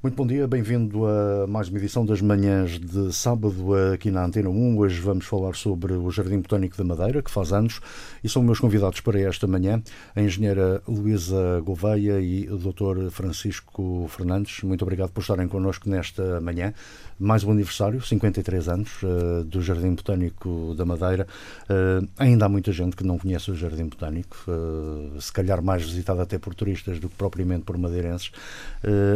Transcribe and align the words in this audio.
Muito 0.00 0.14
bom 0.14 0.24
dia, 0.24 0.46
bem-vindo 0.46 1.04
a 1.04 1.44
mais 1.48 1.68
uma 1.68 1.76
edição 1.76 2.06
das 2.06 2.22
manhãs 2.22 2.78
de 2.78 3.12
sábado 3.12 3.74
aqui 3.92 4.12
na 4.12 4.24
Antena 4.24 4.48
1. 4.48 4.78
Hoje 4.78 5.00
vamos 5.00 5.26
falar 5.26 5.56
sobre 5.56 5.92
o 5.92 6.08
Jardim 6.08 6.38
Botânico 6.38 6.76
da 6.76 6.84
Madeira, 6.84 7.20
que 7.20 7.28
faz 7.28 7.52
anos, 7.52 7.80
e 8.22 8.28
são 8.28 8.40
meus 8.40 8.60
convidados 8.60 9.00
para 9.00 9.18
esta 9.18 9.48
manhã 9.48 9.82
a 10.14 10.22
engenheira 10.22 10.80
Luísa 10.86 11.60
Gouveia 11.64 12.20
e 12.20 12.48
o 12.48 12.56
Dr. 12.56 13.10
Francisco 13.10 14.06
Fernandes. 14.08 14.62
Muito 14.62 14.82
obrigado 14.82 15.10
por 15.10 15.20
estarem 15.20 15.48
connosco 15.48 15.90
nesta 15.90 16.40
manhã. 16.40 16.72
Mais 17.18 17.42
um 17.42 17.50
aniversário, 17.50 18.00
53 18.00 18.68
anos, 18.68 19.02
uh, 19.02 19.42
do 19.42 19.60
Jardim 19.60 19.92
Botânico 19.92 20.76
da 20.76 20.84
Madeira. 20.84 21.26
Uh, 21.64 22.06
ainda 22.16 22.46
há 22.46 22.48
muita 22.48 22.70
gente 22.70 22.94
que 22.94 23.02
não 23.02 23.18
conhece 23.18 23.50
o 23.50 23.56
Jardim 23.56 23.86
Botânico, 23.86 24.36
uh, 24.46 25.20
se 25.20 25.32
calhar 25.32 25.60
mais 25.60 25.82
visitado 25.82 26.20
até 26.20 26.38
por 26.38 26.54
turistas 26.54 27.00
do 27.00 27.08
que 27.08 27.16
propriamente 27.16 27.64
por 27.64 27.76
madeirenses. 27.76 28.30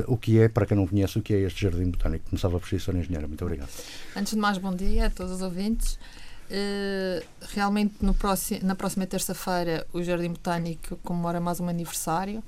o 0.09 0.17
que 0.17 0.41
é, 0.41 0.49
para 0.49 0.67
quem 0.73 0.77
não 0.77 0.87
conhece 0.87 1.19
o 1.19 1.23
que 1.23 1.35
é 1.35 1.41
este 1.41 1.63
Jardim 1.63 1.91
Botânico. 1.91 2.31
Começava 2.31 2.59
por 2.59 2.67
si, 2.67 2.77
Sra. 2.77 2.99
Engenheira. 2.99 3.29
Muito 3.29 3.45
obrigado. 3.45 3.69
Antes 4.17 4.33
de 4.33 4.39
mais, 4.39 4.57
bom 4.57 4.75
dia 4.75 5.07
a 5.07 5.11
todos 5.11 5.33
os 5.33 5.43
ouvintes. 5.43 5.99
Uh, 6.51 7.25
realmente, 7.51 7.95
no 8.01 8.15
próximo, 8.15 8.61
na 8.63 8.75
próxima 8.75 9.07
terça-feira, 9.07 9.87
o 9.93 10.03
Jardim 10.03 10.31
Botânico 10.31 10.97
comemora 11.03 11.41
mais 11.41 11.61
um 11.61 11.69
aniversário. 11.69 12.43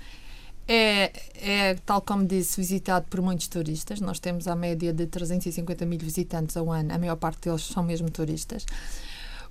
É, 0.67 1.13
é, 1.35 1.75
tal 1.85 2.01
como 2.01 2.27
disse, 2.27 2.59
visitado 2.59 3.05
por 3.11 3.21
muitos 3.21 3.47
turistas. 3.47 4.01
Nós 4.01 4.19
temos 4.19 4.49
a 4.49 4.57
média 4.57 4.91
de 4.91 5.07
350 5.07 5.85
mil 5.85 5.99
visitantes 5.99 6.57
ao 6.57 6.73
ano. 6.73 6.95
A 6.95 6.99
maior 6.99 7.17
parte 7.17 7.49
deles 7.49 7.63
são 7.63 7.83
mesmo 7.83 8.11
turistas. 8.11 8.65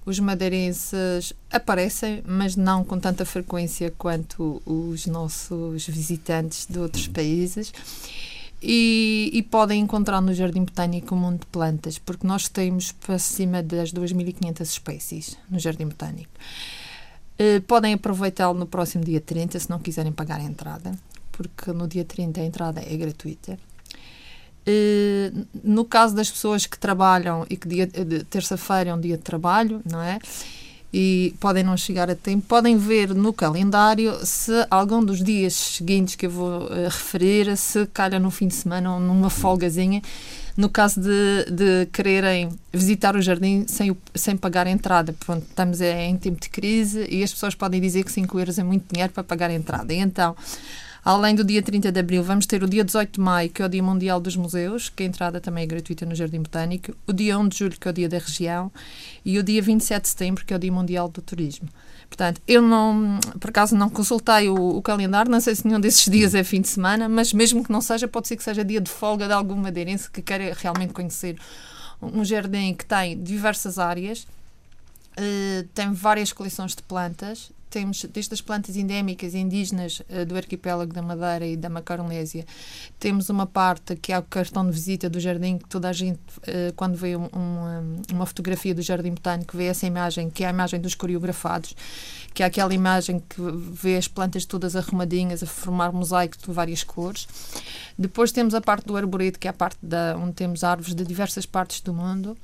Os 0.04 0.20
madeirenses 0.20 1.34
aparecem, 1.52 2.24
mas 2.26 2.56
não 2.56 2.84
com 2.84 3.00
tanta 3.00 3.24
frequência 3.24 3.94
quanto 3.98 4.62
os 4.66 5.06
nossos 5.06 5.88
visitantes 5.88 6.66
de 6.68 6.80
outros 6.80 7.06
uhum. 7.06 7.14
países. 7.14 7.72
E, 8.66 9.30
e, 9.34 9.44
podem 9.44 9.82
encontrar 9.82 10.22
no 10.22 10.34
Jardim 10.34 10.64
Botânico 10.64 11.14
um 11.14 11.18
monte 11.18 11.42
de 11.42 11.48
plantas, 11.48 11.98
porque 11.98 12.26
nós 12.26 12.48
temos 12.48 12.94
para 12.94 13.20
cima 13.20 13.62
das 13.62 13.92
2.500 13.92 14.62
espécies 14.62 15.38
no 15.50 15.60
Jardim 15.60 15.88
Botânico. 15.88 16.32
Uh, 17.38 17.62
podem 17.64 17.94
aproveitá-lo 17.94 18.58
no 18.58 18.66
próximo 18.66 19.04
dia 19.04 19.20
30, 19.20 19.60
se 19.60 19.70
não 19.70 19.80
quiserem 19.80 20.14
pagar 20.14 20.40
a 20.40 20.44
entrada, 20.44 20.98
porque 21.34 21.74
no 21.74 21.90
dia 21.90 22.06
30 22.06 22.40
a 22.40 22.46
entrada 22.46 22.82
é 22.82 22.96
gratuita. 22.96 23.60
Uh, 24.66 25.46
no 25.62 25.84
caso 25.84 26.16
das 26.16 26.32
pessoas 26.32 26.66
que 26.66 26.80
trabalham 26.80 27.46
e 27.50 27.58
que 27.58 27.68
dia, 27.68 27.86
terça-feira 28.30 28.92
é 28.92 28.94
um 28.94 29.02
dia 29.02 29.18
de 29.18 29.24
trabalho, 29.24 29.82
não 29.84 30.02
é? 30.02 30.20
E 30.94 31.34
podem 31.40 31.64
não 31.64 31.76
chegar 31.76 32.08
a 32.10 32.16
tempo, 32.16 32.46
podem 32.48 32.78
ver 32.78 33.16
no 33.16 33.34
calendário 33.34 34.14
se 34.24 34.52
algum 34.70 35.04
dos 35.04 35.24
dias 35.24 35.56
seguintes 35.56 36.14
que 36.14 36.28
eu 36.28 36.30
vou 36.30 36.66
uh, 36.66 36.84
referir 36.84 37.58
se 37.58 37.88
calha 37.88 38.20
no 38.20 38.30
fim 38.30 38.48
de 38.48 38.54
semana 38.54 38.94
ou 38.94 39.00
numa 39.00 39.30
folgazinha, 39.32 40.04
no 40.56 40.70
caso 40.70 41.02
de, 41.02 41.46
de 41.50 41.88
quererem 41.92 42.50
visitar 42.72 43.16
o 43.16 43.22
jardim 43.22 43.66
sem, 43.68 43.98
sem 44.14 44.38
pagar 44.38 44.68
a 44.68 44.70
entrada. 44.70 45.16
Pronto, 45.26 45.44
estamos 45.50 45.82
em 45.82 46.16
tempo 46.16 46.40
de 46.40 46.50
crise 46.50 47.08
e 47.10 47.24
as 47.24 47.34
pessoas 47.34 47.56
podem 47.56 47.82
dizer 47.82 48.04
que 48.04 48.12
5 48.12 48.40
euros 48.40 48.60
é 48.60 48.64
muito 48.64 48.86
dinheiro 48.94 49.12
para 49.12 49.24
pagar 49.24 49.50
a 49.50 49.54
entrada. 49.54 49.92
E 49.92 49.98
então, 49.98 50.36
Além 51.06 51.36
do 51.36 51.44
dia 51.44 51.62
30 51.62 51.92
de 51.92 52.00
abril, 52.00 52.24
vamos 52.24 52.46
ter 52.46 52.64
o 52.64 52.68
dia 52.68 52.82
18 52.82 53.14
de 53.16 53.20
maio, 53.20 53.50
que 53.50 53.62
é 53.62 53.66
o 53.66 53.70
Dia 53.70 53.84
Mundial 53.84 54.22
dos 54.22 54.38
Museus, 54.38 54.88
que 54.88 55.04
a 55.04 55.06
entrada 55.06 55.42
também 55.42 55.66
é 55.66 55.68
gratuita 55.68 56.06
no 56.06 56.16
Jardim 56.16 56.42
Botânico, 56.42 56.96
o 57.06 57.12
dia 57.12 57.38
1 57.38 57.48
de 57.50 57.58
julho, 57.58 57.78
que 57.78 57.86
é 57.86 57.92
o 57.92 57.94
Dia 57.94 58.08
da 58.08 58.18
Região, 58.18 58.72
e 59.26 59.38
o 59.38 59.44
dia 59.44 59.62
27 59.62 60.02
de 60.02 60.08
setembro, 60.08 60.46
que 60.46 60.54
é 60.54 60.56
o 60.56 60.60
Dia 60.60 60.72
Mundial 60.72 61.10
do 61.10 61.22
Turismo. 61.22 61.68
Portanto, 62.08 62.40
eu 62.48 62.62
não, 62.62 63.20
por 63.38 63.50
acaso, 63.50 63.76
não 63.76 63.90
consultei 63.90 64.48
o, 64.48 64.78
o, 64.78 64.82
calendário, 64.82 65.30
não 65.30 65.42
sei 65.42 65.56
se 65.56 65.68
nenhum 65.68 65.80
desses 65.80 66.06
dias 66.10 66.34
é 66.34 66.44
fim 66.44 66.62
de 66.62 66.70
semana, 66.70 67.10
mas 67.10 67.34
mesmo 67.34 67.64
que 67.64 67.72
não 67.72 67.82
seja, 67.82 68.08
pode 68.08 68.30
ser 68.30 68.38
que 68.38 68.44
seja 68.44 68.64
dia 68.64 68.80
de 68.80 68.90
folga 68.90 69.28
de 69.28 69.34
algum 69.34 69.58
madeirense 69.58 70.10
que 70.10 70.22
queira 70.22 70.56
realmente 70.58 70.94
conhecer 70.94 71.38
um 72.02 72.24
jardim 72.24 72.74
que 72.74 72.86
tem 72.86 73.22
diversas 73.22 73.78
áreas, 73.78 74.26
uh, 75.18 75.68
tem 75.74 75.92
várias 75.92 76.32
coleções 76.32 76.74
de 76.76 76.84
plantas, 76.84 77.52
temos 77.74 78.06
desde 78.06 78.36
as 78.36 78.42
plantas 78.42 78.76
endémicas 78.76 79.34
indígenas 79.34 80.00
uh, 80.02 80.24
do 80.28 80.38
arquipélago 80.38 80.94
da 80.94 81.02
Madeira 81.02 81.48
e 81.48 81.58
da 81.58 81.70
Macaronésia, 81.70 82.46
temos 83.00 83.30
uma 83.30 83.48
parte 83.48 83.96
que 83.96 84.14
é 84.14 84.20
o 84.20 84.22
cartão 84.22 84.64
de 84.64 84.72
visita 84.72 85.10
do 85.10 85.20
jardim, 85.20 85.58
que 85.58 85.68
toda 85.68 85.90
a 85.90 85.94
gente, 85.94 86.20
uh, 86.20 86.72
quando 86.76 86.96
vê 86.96 87.16
uma, 87.16 87.84
uma 88.12 88.26
fotografia 88.28 88.76
do 88.76 88.82
jardim 88.84 89.10
botânico, 89.10 89.58
vê 89.58 89.66
essa 89.66 89.88
imagem, 89.88 90.30
que 90.30 90.44
é 90.44 90.48
a 90.48 90.52
imagem 90.52 90.80
dos 90.80 90.94
coreografados, 90.94 91.76
que 92.32 92.44
é 92.44 92.46
aquela 92.46 92.74
imagem 92.74 93.20
que 93.20 93.42
vê 93.72 93.98
as 93.98 94.08
plantas 94.08 94.46
todas 94.46 94.76
arrumadinhas 94.76 95.42
a 95.42 95.48
formar 95.48 95.92
mosaicos 95.92 96.38
de 96.38 96.52
várias 96.52 96.84
cores. 96.84 97.28
Depois 97.98 98.32
temos 98.32 98.54
a 98.54 98.62
parte 98.62 98.86
do 98.86 98.96
arboreto, 98.96 99.40
que 99.40 99.48
é 99.48 99.50
a 99.50 99.54
parte 99.54 99.80
da, 99.82 100.16
onde 100.16 100.34
temos 100.34 100.64
árvores 100.64 100.94
de 100.94 101.04
diversas 101.04 101.48
partes 101.48 101.82
do 101.82 101.92
mundo. 101.92 102.38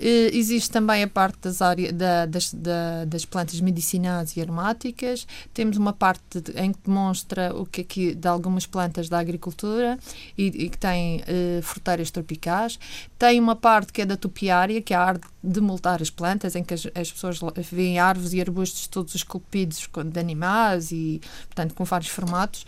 Uh, 0.00 0.34
existe 0.34 0.70
também 0.70 1.02
a 1.02 1.08
parte 1.08 1.40
das, 1.42 1.60
áreas, 1.60 1.92
da, 1.92 2.24
das, 2.24 2.54
da, 2.54 3.04
das 3.04 3.26
plantas 3.26 3.60
medicinais 3.60 4.34
e 4.34 4.40
aromáticas. 4.40 5.26
Temos 5.52 5.76
uma 5.76 5.92
parte 5.92 6.40
de, 6.40 6.52
em 6.58 6.72
que 6.72 6.78
demonstra 6.86 7.54
o 7.54 7.66
que 7.66 7.82
é 7.82 7.84
que 7.84 8.14
de 8.14 8.26
algumas 8.26 8.64
plantas 8.64 9.10
da 9.10 9.18
agricultura 9.18 9.98
e, 10.38 10.46
e 10.46 10.70
que 10.70 10.78
tem 10.78 11.18
uh, 11.20 11.62
fruteiras 11.62 12.10
tropicais. 12.10 12.78
Tem 13.18 13.38
uma 13.38 13.54
parte 13.54 13.92
que 13.92 14.00
é 14.00 14.06
da 14.06 14.16
topiária, 14.16 14.80
que 14.80 14.94
é 14.94 14.96
a 14.96 15.02
arte 15.02 15.28
de 15.44 15.60
multar 15.60 16.00
as 16.00 16.08
plantas, 16.08 16.56
em 16.56 16.64
que 16.64 16.72
as, 16.72 16.86
as 16.94 17.12
pessoas 17.12 17.38
veem 17.70 17.98
árvores 17.98 18.32
e 18.32 18.40
arbustos 18.40 18.86
todos 18.86 19.14
esculpidos 19.14 19.86
de 20.06 20.18
animais 20.18 20.92
e, 20.92 21.20
portanto, 21.46 21.74
com 21.74 21.84
vários 21.84 22.08
formatos. 22.08 22.64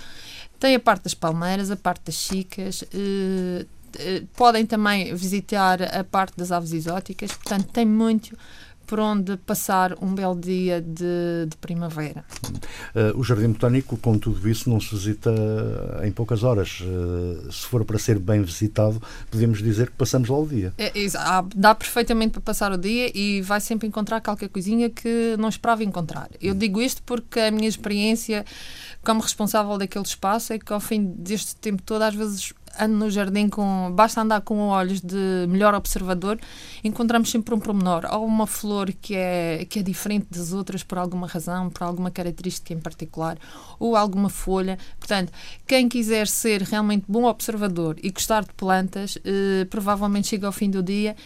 Tem 0.60 0.75
a 0.75 0.81
parte 0.81 1.04
das 1.04 1.14
palmeiras, 1.14 1.70
a 1.70 1.76
parte 1.76 2.03
das 2.04 2.14
chicas. 2.14 2.84
Eh, 2.94 3.66
podem 4.34 4.66
também 4.66 5.14
visitar 5.14 5.82
a 5.82 6.04
parte 6.04 6.36
das 6.36 6.53
aves 6.53 6.72
exóticas, 6.72 7.32
portanto, 7.32 7.69
tem 7.72 7.86
muito 7.86 8.36
por 8.92 9.00
onde 9.00 9.38
passar 9.38 9.94
um 10.03 10.14
belo 10.14 10.38
dia 10.38 10.80
de, 10.82 11.47
de 11.48 11.56
primavera. 11.56 12.25
Uh, 12.94 13.19
o 13.19 13.25
Jardim 13.25 13.52
Botânico, 13.52 13.97
com 13.97 14.19
tudo 14.19 14.47
isso, 14.47 14.69
não 14.69 14.78
se 14.81 14.94
visita 14.94 15.32
em 16.04 16.12
poucas 16.12 16.42
horas. 16.42 16.81
Uh, 16.82 17.50
se 17.50 17.66
for 17.66 17.86
para 17.86 17.98
ser 17.98 18.19
bem 18.19 18.42
visitado, 18.42 19.00
podemos 19.31 19.62
dizer 19.62 19.88
que 19.88 19.97
passamos 19.97 20.28
lá 20.28 20.38
o 20.38 20.47
dia. 20.47 20.75
É, 20.76 20.88
é, 20.88 21.06
dá 21.54 21.75
perfeitamente 21.75 22.32
para 22.32 22.42
passar 22.42 22.70
o 22.70 22.76
dia 22.76 23.10
e 23.16 23.41
vai 23.41 23.62
sempre 23.62 23.88
encontrar 23.88 24.20
qualquer 24.20 24.50
coisinha 24.50 24.91
que 24.91 25.36
não 25.38 25.48
esperava 25.48 25.82
encontrar. 25.82 26.28
Eu 26.38 26.52
hum. 26.52 26.58
digo 26.58 26.82
isto 26.82 27.02
porque 27.04 27.41
a 27.41 27.50
minha 27.50 27.69
experiência 27.69 28.44
como 29.02 29.22
responsável 29.22 29.78
daquele 29.78 30.04
espaço 30.04 30.52
é 30.52 30.58
que 30.58 30.70
ao 30.70 30.81
fim 30.81 31.14
deste 31.16 31.56
tempo 31.56 31.82
todo, 31.82 32.02
às 32.02 32.14
vezes 32.14 32.52
ando 32.78 32.97
no 32.97 33.10
jardim 33.10 33.49
com. 33.49 33.93
Basta 33.94 34.21
andar 34.21 34.41
com 34.41 34.69
olhos 34.69 35.00
de 35.00 35.47
melhor 35.49 35.75
observador, 35.75 36.38
encontramos 36.83 37.31
sempre 37.31 37.55
um 37.55 37.60
promenor, 37.60 38.06
ou 38.12 38.25
uma 38.25 38.47
flor 38.47 38.93
que 38.93 39.15
é, 39.15 39.65
que 39.69 39.78
é 39.78 39.83
diferente 39.83 40.27
das 40.31 40.53
outras 40.53 40.82
por 40.82 40.99
alguma 40.99 41.27
razão, 41.27 41.71
por 41.71 41.84
alguma 41.84 42.11
característica 42.11 42.72
em 42.72 42.81
particular, 42.81 43.38
ou 43.78 43.97
alguma 43.97 44.28
folha. 44.28 44.78
Portanto, 44.99 45.32
quem 45.66 45.88
quiser 45.88 46.27
ser 46.27 46.62
realmente 46.62 47.05
bom 47.09 47.25
observador 47.25 47.97
e 48.03 48.11
gostar 48.11 48.44
de 48.44 48.53
plantas, 48.55 49.19
eh, 49.25 49.65
provavelmente 49.71 50.28
chega 50.28 50.47
ao 50.47 50.53
fim 50.53 50.71
do 50.71 50.82
dia 50.82 51.16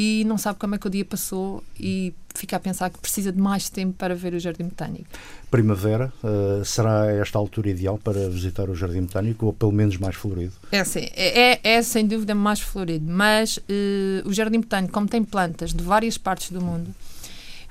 e 0.00 0.22
não 0.26 0.38
sabe 0.38 0.60
como 0.60 0.76
é 0.76 0.78
que 0.78 0.86
o 0.86 0.90
dia 0.90 1.04
passou 1.04 1.60
e 1.76 2.14
fica 2.32 2.54
a 2.54 2.60
pensar 2.60 2.88
que 2.88 3.00
precisa 3.00 3.32
de 3.32 3.40
mais 3.40 3.68
tempo 3.68 3.94
para 3.94 4.14
ver 4.14 4.32
o 4.32 4.38
Jardim 4.38 4.66
Botânico. 4.66 5.08
Primavera, 5.50 6.12
uh, 6.22 6.64
será 6.64 7.10
esta 7.10 7.36
altura 7.36 7.70
ideal 7.70 7.98
para 7.98 8.30
visitar 8.30 8.70
o 8.70 8.76
Jardim 8.76 9.00
Botânico 9.00 9.46
ou 9.46 9.52
pelo 9.52 9.72
menos 9.72 9.96
mais 9.96 10.14
florido? 10.14 10.52
É 10.70 10.84
sim, 10.84 11.08
é, 11.16 11.50
é, 11.50 11.60
é 11.64 11.82
sem 11.82 12.06
dúvida 12.06 12.32
mais 12.32 12.60
florido, 12.60 13.10
mas 13.10 13.56
uh, 13.56 14.28
o 14.28 14.32
Jardim 14.32 14.60
Botânico, 14.60 14.92
como 14.92 15.08
tem 15.08 15.24
plantas 15.24 15.74
de 15.74 15.82
várias 15.82 16.16
partes 16.16 16.52
do 16.52 16.60
mundo, 16.60 16.94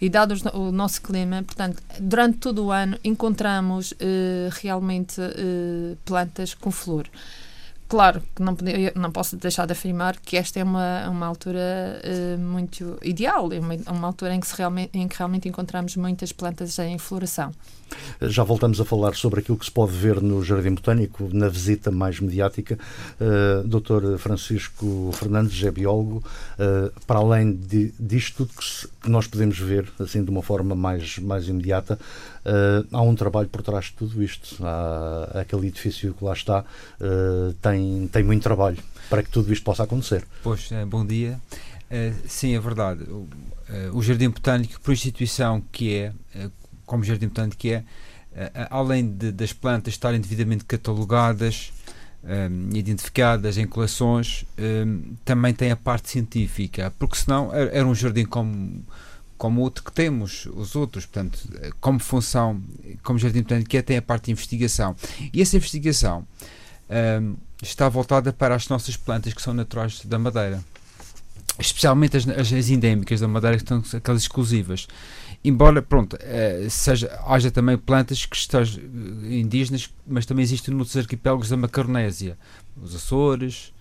e 0.02 0.10
dado 0.10 0.36
o 0.54 0.70
nosso 0.70 1.02
clima, 1.02 1.44
portanto, 1.44 1.82
durante 1.98 2.40
todo 2.40 2.66
o 2.66 2.72
ano 2.74 3.00
encontramos 3.06 3.94
uh, 3.94 3.96
realmente 4.62 5.22
plantas 6.04 6.54
com 6.54 6.72
flor. 6.72 7.08
Claro 7.88 8.22
que 8.36 8.42
não, 8.42 8.58
não 8.96 9.12
posso 9.12 9.38
deixar 9.38 9.66
de 9.66 9.72
afirmar 9.72 10.18
que 10.20 10.36
esta 10.36 10.60
é 10.60 10.64
uma, 10.64 11.10
uma 11.10 11.26
altura 11.26 12.02
uh, 12.04 12.38
muito 12.38 12.98
ideal, 13.02 13.52
é 13.54 13.60
uma, 13.60 13.76
uma 13.88 14.08
altura 14.08 14.36
em 14.36 14.40
que, 14.42 14.48
realmente, 14.58 14.98
em 14.98 15.08
que 15.08 15.18
realmente 15.18 15.48
encontramos 15.48 15.96
muitas 15.96 16.34
plantas 16.34 16.78
em 16.80 16.98
floração. 16.98 17.52
Já 18.22 18.44
voltamos 18.44 18.82
a 18.82 18.86
falar 18.86 19.16
sobre 19.16 19.40
aquilo 19.40 19.58
que 19.58 19.66
se 19.66 19.72
pode 19.72 19.94
ver 19.94 20.22
no 20.22 20.44
Jardim 20.44 20.74
Botânico, 20.74 21.30
na 21.32 21.48
visita 21.48 21.92
mais 21.92 22.20
mediática. 22.20 22.78
Uh, 23.20 23.68
Dr. 23.68 24.18
Francisco 24.18 25.12
Fernandes 25.14 25.64
é 25.64 25.72
biólogo. 25.72 26.24
Uh, 26.60 26.92
para 27.06 27.20
além 27.20 27.54
de, 27.54 27.94
disto 28.00 28.38
tudo 28.38 28.54
que, 28.58 28.64
se, 28.64 28.88
que, 29.02 29.10
nós 29.10 29.28
podemos 29.28 29.58
ver, 29.58 29.88
assim, 30.00 30.24
de 30.24 30.30
uma 30.30 30.42
forma 30.42 30.76
mais, 30.76 31.18
mais 31.20 31.48
imediata, 31.48 31.98
uh, 32.48 32.88
há 32.92 33.02
um 33.02 33.16
trabalho 33.16 33.48
por 33.50 33.62
trás 33.62 33.86
de 33.86 33.94
tudo 33.94 34.24
isto. 34.24 34.58
Há, 34.66 35.42
aquele 35.42 35.68
edifício 35.68 36.14
que 36.14 36.24
lá 36.24 36.34
está 36.34 36.66
tem, 37.62 38.08
tem 38.08 38.24
muito 38.24 38.44
trabalho 38.44 38.78
para 39.10 39.22
que 39.22 39.30
tudo 39.30 39.52
isto 39.52 39.64
possa 39.64 39.84
acontecer. 39.84 40.26
Pois, 40.42 40.70
bom 40.88 41.06
dia. 41.06 41.40
sim, 42.26 42.56
é 42.56 42.60
verdade. 42.60 43.04
O, 43.04 43.28
o 43.94 44.02
Jardim 44.02 44.30
Botânico, 44.30 44.80
por 44.82 44.92
instituição 44.92 45.62
que 45.72 45.94
é, 45.94 46.14
como 46.88 47.04
jardim 47.04 47.28
botânico 47.28 47.58
que 47.58 47.74
é, 47.74 47.80
uh, 47.80 48.68
além 48.72 49.08
de, 49.08 49.32
das 49.32 49.54
plantas 49.54 49.94
estarem 49.94 50.20
devidamente 50.20 50.64
catalogadas, 50.66 51.72
um, 52.24 52.76
identificadas 52.76 53.58
em 53.58 53.68
coleções, 53.68 54.46
um, 54.58 55.16
também 55.24 55.54
tem 55.54 55.70
a 55.70 55.76
parte 55.76 56.10
científica, 56.10 56.92
porque 56.98 57.18
senão 57.18 57.54
era 57.54 57.86
um 57.86 57.94
jardim 57.94 58.26
como 58.26 58.84
como 59.38 59.62
outro 59.62 59.84
que 59.84 59.92
temos 59.92 60.48
os 60.48 60.76
outros, 60.76 61.06
portanto, 61.06 61.40
como 61.80 62.00
função, 62.00 62.62
como 63.04 63.20
jardim 63.20 63.42
botânico, 63.42 63.70
que 63.70 63.78
é, 63.78 63.82
tem 63.82 63.98
a 63.98 64.02
parte 64.02 64.26
de 64.26 64.32
investigação. 64.32 64.96
E 65.34 65.42
essa 65.42 65.56
investigação 65.58 66.28
um, 67.22 67.36
está 67.62 67.88
voltada 67.88 68.34
para 68.34 68.56
as 68.56 68.68
nossas 68.68 68.98
plantas 68.98 69.34
que 69.34 69.42
são 69.42 69.54
naturais 69.54 70.02
da 70.04 70.18
Madeira, 70.18 70.64
especialmente 71.60 72.18
as, 72.18 72.28
as, 72.28 72.52
as 72.52 72.70
endémicas 72.70 73.20
da 73.20 73.28
Madeira, 73.28 73.58
que 73.58 73.64
estão 73.64 73.84
aquelas 73.94 74.24
exclusivas. 74.24 74.88
Embora, 75.44 75.82
pronto, 75.82 76.16
uh, 76.16 76.70
seja, 76.70 77.20
haja 77.28 77.52
também 77.52 77.78
plantas 77.78 78.26
que 78.26 78.36
estão 78.36 78.62
indígenas, 79.30 79.90
mas 80.06 80.26
também 80.26 80.44
existem 80.44 80.74
noutros 80.74 80.98
arquipélagos 80.98 81.50
da 81.50 81.58
Macaronésia, 81.58 82.38
os 82.82 82.96
Açores, 82.96 83.72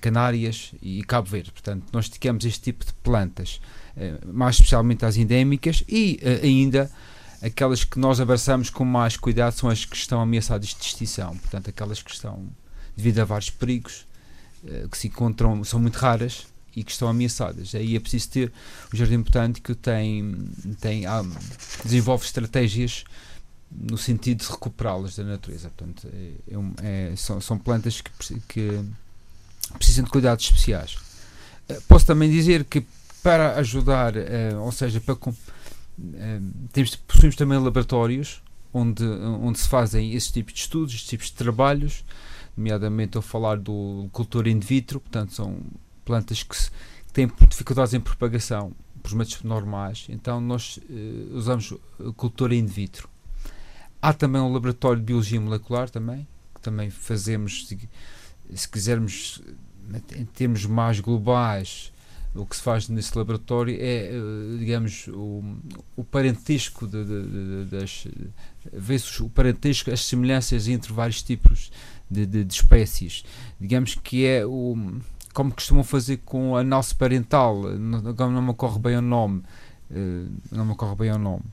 Canárias 0.00 0.72
e 0.82 1.02
Cabo 1.04 1.28
Verde. 1.28 1.52
Portanto, 1.52 1.84
nós 1.92 2.08
dedicamos 2.08 2.44
este 2.44 2.60
tipo 2.60 2.84
de 2.84 2.92
plantas 2.94 3.60
eh, 3.87 3.87
mais 4.26 4.56
especialmente 4.56 5.04
às 5.04 5.16
endémicas, 5.16 5.82
e 5.88 6.18
eh, 6.22 6.40
ainda 6.42 6.90
aquelas 7.42 7.84
que 7.84 7.98
nós 7.98 8.20
abraçamos 8.20 8.70
com 8.70 8.84
mais 8.84 9.16
cuidado 9.16 9.52
são 9.52 9.68
as 9.68 9.84
que 9.84 9.96
estão 9.96 10.20
ameaçadas 10.20 10.68
de 10.68 10.84
extinção, 10.84 11.36
portanto, 11.36 11.70
aquelas 11.70 12.02
que 12.02 12.10
estão, 12.10 12.48
devido 12.96 13.20
a 13.20 13.24
vários 13.24 13.50
perigos, 13.50 14.06
eh, 14.66 14.86
que 14.90 14.98
se 14.98 15.08
encontram, 15.08 15.62
são 15.64 15.80
muito 15.80 15.96
raras 15.96 16.46
e 16.74 16.84
que 16.84 16.92
estão 16.92 17.08
ameaçadas. 17.08 17.74
Aí 17.74 17.96
é 17.96 18.00
preciso 18.00 18.28
ter, 18.30 18.52
o 18.92 18.96
Jardim 18.96 19.20
Botânico 19.20 19.74
tem, 19.74 20.48
tem 20.80 21.06
ah, 21.06 21.24
desenvolve 21.84 22.24
estratégias 22.24 23.04
no 23.70 23.98
sentido 23.98 24.44
de 24.44 24.50
recuperá-las 24.50 25.16
da 25.16 25.24
natureza. 25.24 25.70
Portanto, 25.70 26.08
é, 26.12 27.10
é, 27.10 27.16
são, 27.16 27.40
são 27.40 27.58
plantas 27.58 28.00
que, 28.00 28.40
que 28.48 28.84
precisam 29.76 30.04
de 30.04 30.10
cuidados 30.10 30.44
especiais. 30.44 30.96
Posso 31.86 32.06
também 32.06 32.30
dizer 32.30 32.64
que 32.64 32.84
para 33.28 33.56
ajudar, 33.56 34.14
uh, 34.16 34.62
ou 34.62 34.72
seja, 34.72 35.02
para 35.02 35.12
uh, 35.12 35.28
temos, 36.72 36.96
possuímos 36.96 37.36
também 37.36 37.58
laboratórios 37.58 38.42
onde, 38.72 39.04
onde 39.04 39.58
se 39.58 39.68
fazem 39.68 40.14
esses 40.14 40.32
tipos 40.32 40.54
de 40.54 40.60
estudos, 40.60 40.94
esses 40.94 41.06
tipos 41.06 41.26
de 41.26 41.34
trabalhos, 41.34 42.06
nomeadamente 42.56 43.16
eu 43.16 43.22
falar 43.22 43.58
do 43.58 44.08
cultura 44.12 44.48
in 44.48 44.58
vitro, 44.58 44.98
portanto 44.98 45.34
são 45.34 45.58
plantas 46.06 46.42
que, 46.42 46.56
se, 46.56 46.70
que 46.70 47.12
têm 47.12 47.30
dificuldades 47.50 47.92
em 47.92 48.00
propagação 48.00 48.72
por 49.02 49.14
métodos 49.14 49.42
normais, 49.42 50.06
então 50.08 50.40
nós 50.40 50.78
uh, 50.88 51.36
usamos 51.36 51.74
cultura 52.16 52.54
in 52.54 52.64
vitro. 52.64 53.10
Há 54.00 54.14
também 54.14 54.40
um 54.40 54.50
laboratório 54.50 55.00
de 55.00 55.04
biologia 55.04 55.38
molecular 55.38 55.90
também, 55.90 56.26
que 56.54 56.62
também 56.62 56.88
fazemos, 56.88 57.66
se, 57.66 57.78
se 58.54 58.66
quisermos, 58.66 59.42
em 60.16 60.24
termos 60.24 60.64
mais 60.64 60.98
globais, 60.98 61.92
o 62.34 62.46
que 62.46 62.56
se 62.56 62.62
faz 62.62 62.88
nesse 62.88 63.16
laboratório 63.16 63.76
é, 63.80 64.10
eh, 64.12 64.58
digamos, 64.58 65.08
o, 65.08 65.42
o 65.96 66.04
parentesco 66.04 66.86
de, 66.86 67.04
de, 67.04 67.22
de, 67.26 67.64
das. 67.64 68.06
vê-se 68.72 69.22
o 69.22 69.28
parentesco, 69.28 69.90
as 69.90 70.04
semelhanças 70.04 70.68
entre 70.68 70.92
vários 70.92 71.22
tipos 71.22 71.70
de, 72.10 72.46
espécies. 72.48 73.24
Digamos 73.60 73.94
que 73.94 74.26
é 74.26 74.44
o. 74.44 74.76
como 75.32 75.52
costumam 75.52 75.84
fazer 75.84 76.18
com 76.18 76.56
a 76.56 76.60
análise 76.60 76.94
parental, 76.94 77.62
não, 77.62 78.30
não 78.30 78.42
me 78.42 78.50
ocorre 78.50 78.78
bem 78.78 78.96
o 78.96 79.02
nome. 79.02 79.42
Eh, 79.90 80.26
não 80.52 80.64
me 80.64 80.72
ocorre 80.72 80.96
bem 80.96 81.12
o 81.12 81.18
nome. 81.18 81.44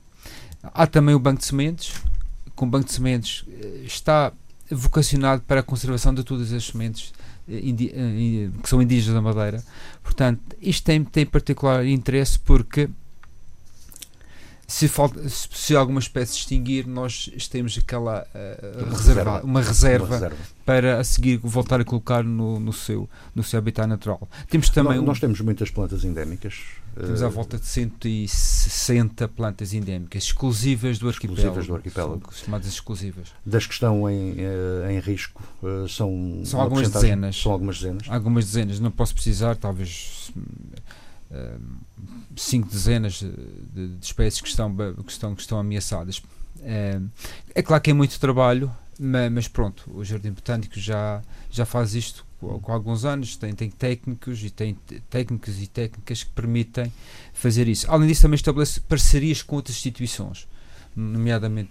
Há 0.62 0.86
também 0.86 1.14
o 1.14 1.18
banco 1.18 1.40
de 1.40 1.46
sementes. 1.46 1.94
Com 2.54 2.66
o 2.66 2.68
banco 2.68 2.86
de 2.86 2.92
sementes 2.92 3.44
eh, 3.48 3.82
está 3.84 4.32
vocacionado 4.70 5.42
para 5.42 5.60
a 5.60 5.62
conservação 5.62 6.12
de 6.14 6.24
todas 6.24 6.52
as 6.52 6.66
sementes 6.66 7.12
que 7.46 8.68
são 8.68 8.82
indígenas 8.82 9.14
da 9.14 9.22
Madeira. 9.22 9.62
Portanto, 10.02 10.40
isto 10.60 10.84
tem, 10.84 11.04
tem 11.04 11.24
particular 11.24 11.86
interesse 11.86 12.38
porque 12.38 12.88
se, 14.66 14.88
falta, 14.88 15.28
se 15.28 15.76
alguma 15.76 16.00
espécie 16.00 16.38
extinguir, 16.38 16.86
nós 16.86 17.30
temos 17.50 17.78
aquela 17.78 18.26
uh, 18.34 18.90
reserva, 18.90 19.40
uma, 19.42 19.60
reserva 19.60 20.04
uma 20.04 20.14
reserva 20.14 20.36
para 20.64 20.98
a 20.98 21.04
seguir 21.04 21.38
voltar 21.38 21.80
a 21.80 21.84
colocar 21.84 22.24
no, 22.24 22.58
no, 22.58 22.72
seu, 22.72 23.08
no 23.34 23.44
seu 23.44 23.58
habitat 23.58 23.86
natural. 23.86 24.28
Temos 24.50 24.68
também 24.70 24.94
nós, 24.94 25.02
um, 25.02 25.06
nós 25.06 25.20
temos 25.20 25.40
muitas 25.40 25.70
plantas 25.70 26.04
endémicas. 26.04 26.54
Temos 26.98 27.22
à 27.22 27.26
eh, 27.26 27.30
volta 27.30 27.58
de 27.58 27.66
160 27.66 29.28
plantas 29.28 29.74
endémicas 29.74 30.24
exclusivas 30.24 30.98
do 30.98 31.08
arquipélago. 31.08 31.40
Exclusivas 31.40 31.66
do 31.66 31.74
arquipélago. 31.74 32.32
Chamadas 32.32 32.68
exclusivas. 32.68 33.28
Das 33.44 33.66
que 33.66 33.74
estão 33.74 34.08
em, 34.08 34.36
eh, 34.38 34.92
em 34.92 34.98
risco 35.00 35.42
são. 35.88 36.42
São 36.44 36.60
algumas 36.60 36.90
dezenas. 36.90 37.36
São 37.36 37.52
algumas 37.52 37.76
dezenas. 37.78 38.06
Algumas 38.08 38.44
dezenas. 38.46 38.80
Não 38.80 38.90
posso 38.90 39.14
precisar, 39.14 39.56
talvez 39.56 40.32
cinco 42.36 42.68
dezenas 42.68 43.14
de, 43.14 43.88
de, 43.88 44.04
espécies 44.04 44.40
que 44.40 44.48
estão, 44.48 44.74
que 44.74 45.12
estão, 45.12 45.34
que 45.34 45.40
estão 45.40 45.58
ameaçadas. 45.58 46.22
É, 46.62 47.00
é 47.54 47.62
claro 47.62 47.82
que 47.82 47.90
é 47.90 47.94
muito 47.94 48.18
trabalho, 48.18 48.70
mas, 48.98 49.32
mas, 49.32 49.48
pronto, 49.48 49.84
o 49.94 50.04
Jardim 50.04 50.30
Botânico 50.30 50.78
já, 50.78 51.22
já 51.50 51.64
faz 51.64 51.94
isto 51.94 52.25
com, 52.38 52.72
alguns 52.72 53.04
anos, 53.04 53.36
tem, 53.36 53.54
tem 53.54 53.70
técnicos 53.70 54.42
e 54.44 54.50
tem 54.50 54.76
técnicos 55.08 55.60
e 55.60 55.66
técnicas 55.66 56.22
que 56.22 56.30
permitem 56.30 56.92
fazer 57.32 57.66
isso. 57.66 57.90
Além 57.90 58.08
disso, 58.08 58.22
também 58.22 58.36
estabelece 58.36 58.80
parcerias 58.80 59.42
com 59.42 59.56
outras 59.56 59.76
instituições, 59.76 60.46
nomeadamente 60.94 61.70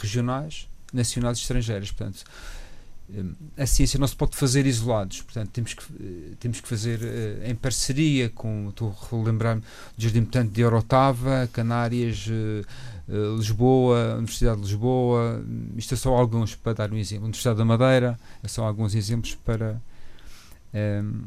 regionais, 0.00 0.68
nacionais 0.92 1.38
e 1.38 1.42
estrangeiras. 1.42 1.90
Portanto, 1.90 2.24
a 3.56 3.66
ciência 3.66 3.98
não 3.98 4.06
se 4.06 4.14
pode 4.14 4.36
fazer 4.36 4.66
isolados, 4.66 5.22
portanto 5.22 5.48
temos 5.48 5.72
que, 5.72 5.82
eh, 5.82 6.34
temos 6.38 6.60
que 6.60 6.68
fazer 6.68 7.00
em 7.42 7.54
parceria 7.54 8.28
com, 8.28 8.68
estou 8.68 8.90
a 8.90 9.16
relembrar-me 9.16 9.62
do 9.96 10.02
Jardim 10.02 10.20
Botânico 10.24 10.54
de 10.54 10.62
Orotava, 10.62 11.48
Canárias, 11.50 12.26
Lisboa, 13.38 14.16
Universidade 14.16 14.60
de 14.60 14.66
Lisboa, 14.66 15.42
isto 15.78 15.94
é 15.94 15.96
só 15.96 16.14
alguns 16.14 16.54
para 16.54 16.74
dar 16.74 16.92
um 16.92 16.98
exemplo, 16.98 17.24
Universidade 17.24 17.56
da 17.56 17.64
Madeira, 17.64 18.20
são 18.44 18.66
alguns 18.66 18.94
exemplos 18.94 19.34
para 19.34 19.80
um, 20.74 21.22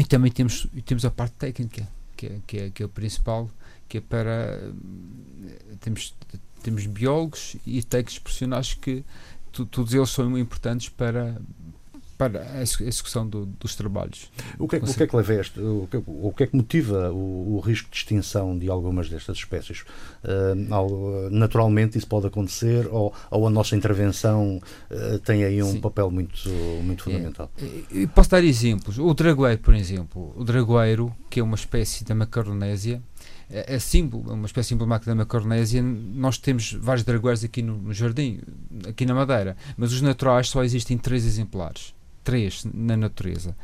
e 0.00 0.04
também 0.04 0.30
temos, 0.30 0.66
temos 0.84 1.04
a 1.04 1.10
parte 1.10 1.34
técnica, 1.34 1.86
que 2.16 2.26
é, 2.26 2.38
que 2.46 2.58
é, 2.58 2.70
que 2.70 2.82
é 2.82 2.86
o 2.86 2.88
principal, 2.88 3.50
que 3.88 3.98
é 3.98 4.00
para 4.00 4.58
temos, 5.80 6.14
temos 6.62 6.86
biólogos 6.86 7.56
e 7.66 7.82
técnicos 7.82 8.18
profissionais 8.18 8.74
que 8.74 9.04
todos 9.52 9.92
eles 9.92 10.08
são 10.08 10.38
importantes 10.38 10.88
para 10.88 11.36
para 12.30 12.58
a 12.58 12.62
execução 12.62 13.26
do, 13.26 13.46
dos 13.46 13.74
trabalhos. 13.74 14.30
O 14.58 14.68
que, 14.68 14.76
é, 14.76 14.78
o 14.78 14.94
que 14.94 15.02
é 15.02 15.06
que 15.06 15.16
leva 15.16 15.34
este, 15.34 15.60
o 15.60 15.88
que, 15.90 16.02
o 16.06 16.32
que 16.36 16.44
é 16.44 16.46
que 16.46 16.56
motiva 16.56 17.10
o, 17.10 17.56
o 17.56 17.60
risco 17.60 17.90
de 17.90 17.96
extinção 17.96 18.56
de 18.56 18.70
algumas 18.70 19.08
destas 19.08 19.38
espécies? 19.38 19.84
Uh, 20.22 21.30
naturalmente 21.30 21.98
isso 21.98 22.06
pode 22.06 22.26
acontecer 22.26 22.86
ou, 22.90 23.12
ou 23.30 23.46
a 23.46 23.50
nossa 23.50 23.74
intervenção 23.74 24.60
uh, 24.90 25.18
tem 25.20 25.44
aí 25.44 25.62
um 25.62 25.72
Sim. 25.72 25.80
papel 25.80 26.10
muito, 26.10 26.48
muito 26.82 27.00
é, 27.00 27.12
fundamental? 27.12 27.50
É, 27.58 28.06
posso 28.06 28.30
dar 28.30 28.44
exemplos. 28.44 28.98
O 28.98 29.12
dragoeiro, 29.14 29.60
por 29.60 29.74
exemplo. 29.74 30.32
O 30.36 30.44
dragoeiro, 30.44 31.14
que 31.28 31.40
é 31.40 31.42
uma 31.42 31.56
espécie 31.56 32.04
da 32.04 32.14
Macaronésia, 32.14 33.02
é, 33.50 33.74
é 33.74 33.78
símbolo, 33.78 34.30
é 34.30 34.34
uma 34.34 34.46
espécie 34.46 34.74
emblemática 34.74 35.10
da 35.10 35.14
Macaronésia. 35.14 35.82
Nós 35.82 36.38
temos 36.38 36.72
vários 36.72 37.04
dragueiros 37.04 37.44
aqui 37.44 37.62
no, 37.62 37.76
no, 37.76 37.92
jardim, 37.92 38.40
aqui 38.88 39.04
na 39.04 39.14
Madeira, 39.14 39.56
mas 39.76 39.92
os 39.92 40.00
naturais 40.00 40.48
só 40.48 40.64
existem 40.64 40.96
três 40.96 41.26
exemplares. 41.26 41.94
Três 42.24 42.64
na 42.72 42.96
natureza. 42.96 43.56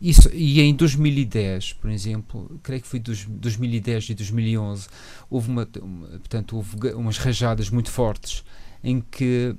Isso, 0.00 0.28
e 0.32 0.60
em 0.60 0.74
2010, 0.74 1.72
por 1.74 1.90
exemplo, 1.90 2.60
creio 2.62 2.82
que 2.82 2.88
foi 2.88 3.00
dos 3.00 3.24
2010 3.24 4.10
e 4.10 4.14
2011, 4.14 4.88
houve, 5.30 5.50
uma, 5.50 5.68
uma, 5.80 6.06
portanto, 6.08 6.56
houve 6.56 6.76
umas 6.92 7.16
rajadas 7.16 7.70
muito 7.70 7.90
fortes 7.90 8.44
em 8.84 9.00
que 9.00 9.56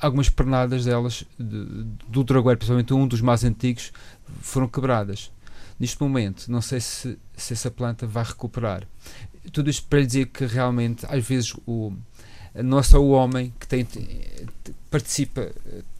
algumas 0.00 0.28
pernadas 0.28 0.84
delas, 0.84 1.24
de, 1.38 1.84
do 2.08 2.24
dragueiro, 2.24 2.58
principalmente 2.58 2.92
um 2.92 3.06
dos 3.06 3.20
mais 3.20 3.44
antigos, 3.44 3.92
foram 4.40 4.68
quebradas. 4.68 5.30
Neste 5.78 6.00
momento, 6.00 6.50
não 6.50 6.60
sei 6.60 6.80
se, 6.80 7.18
se 7.36 7.52
essa 7.52 7.70
planta 7.70 8.06
vai 8.06 8.24
recuperar. 8.24 8.86
Tudo 9.52 9.70
isto 9.70 9.86
para 9.86 10.04
dizer 10.04 10.26
que 10.26 10.44
realmente, 10.44 11.06
às 11.08 11.24
vezes, 11.24 11.54
o, 11.66 11.92
não 12.62 12.78
é 12.78 12.82
só 12.82 12.98
o 12.98 13.10
homem 13.10 13.52
que 13.58 13.66
tem, 13.66 13.86
participa, 14.90 15.50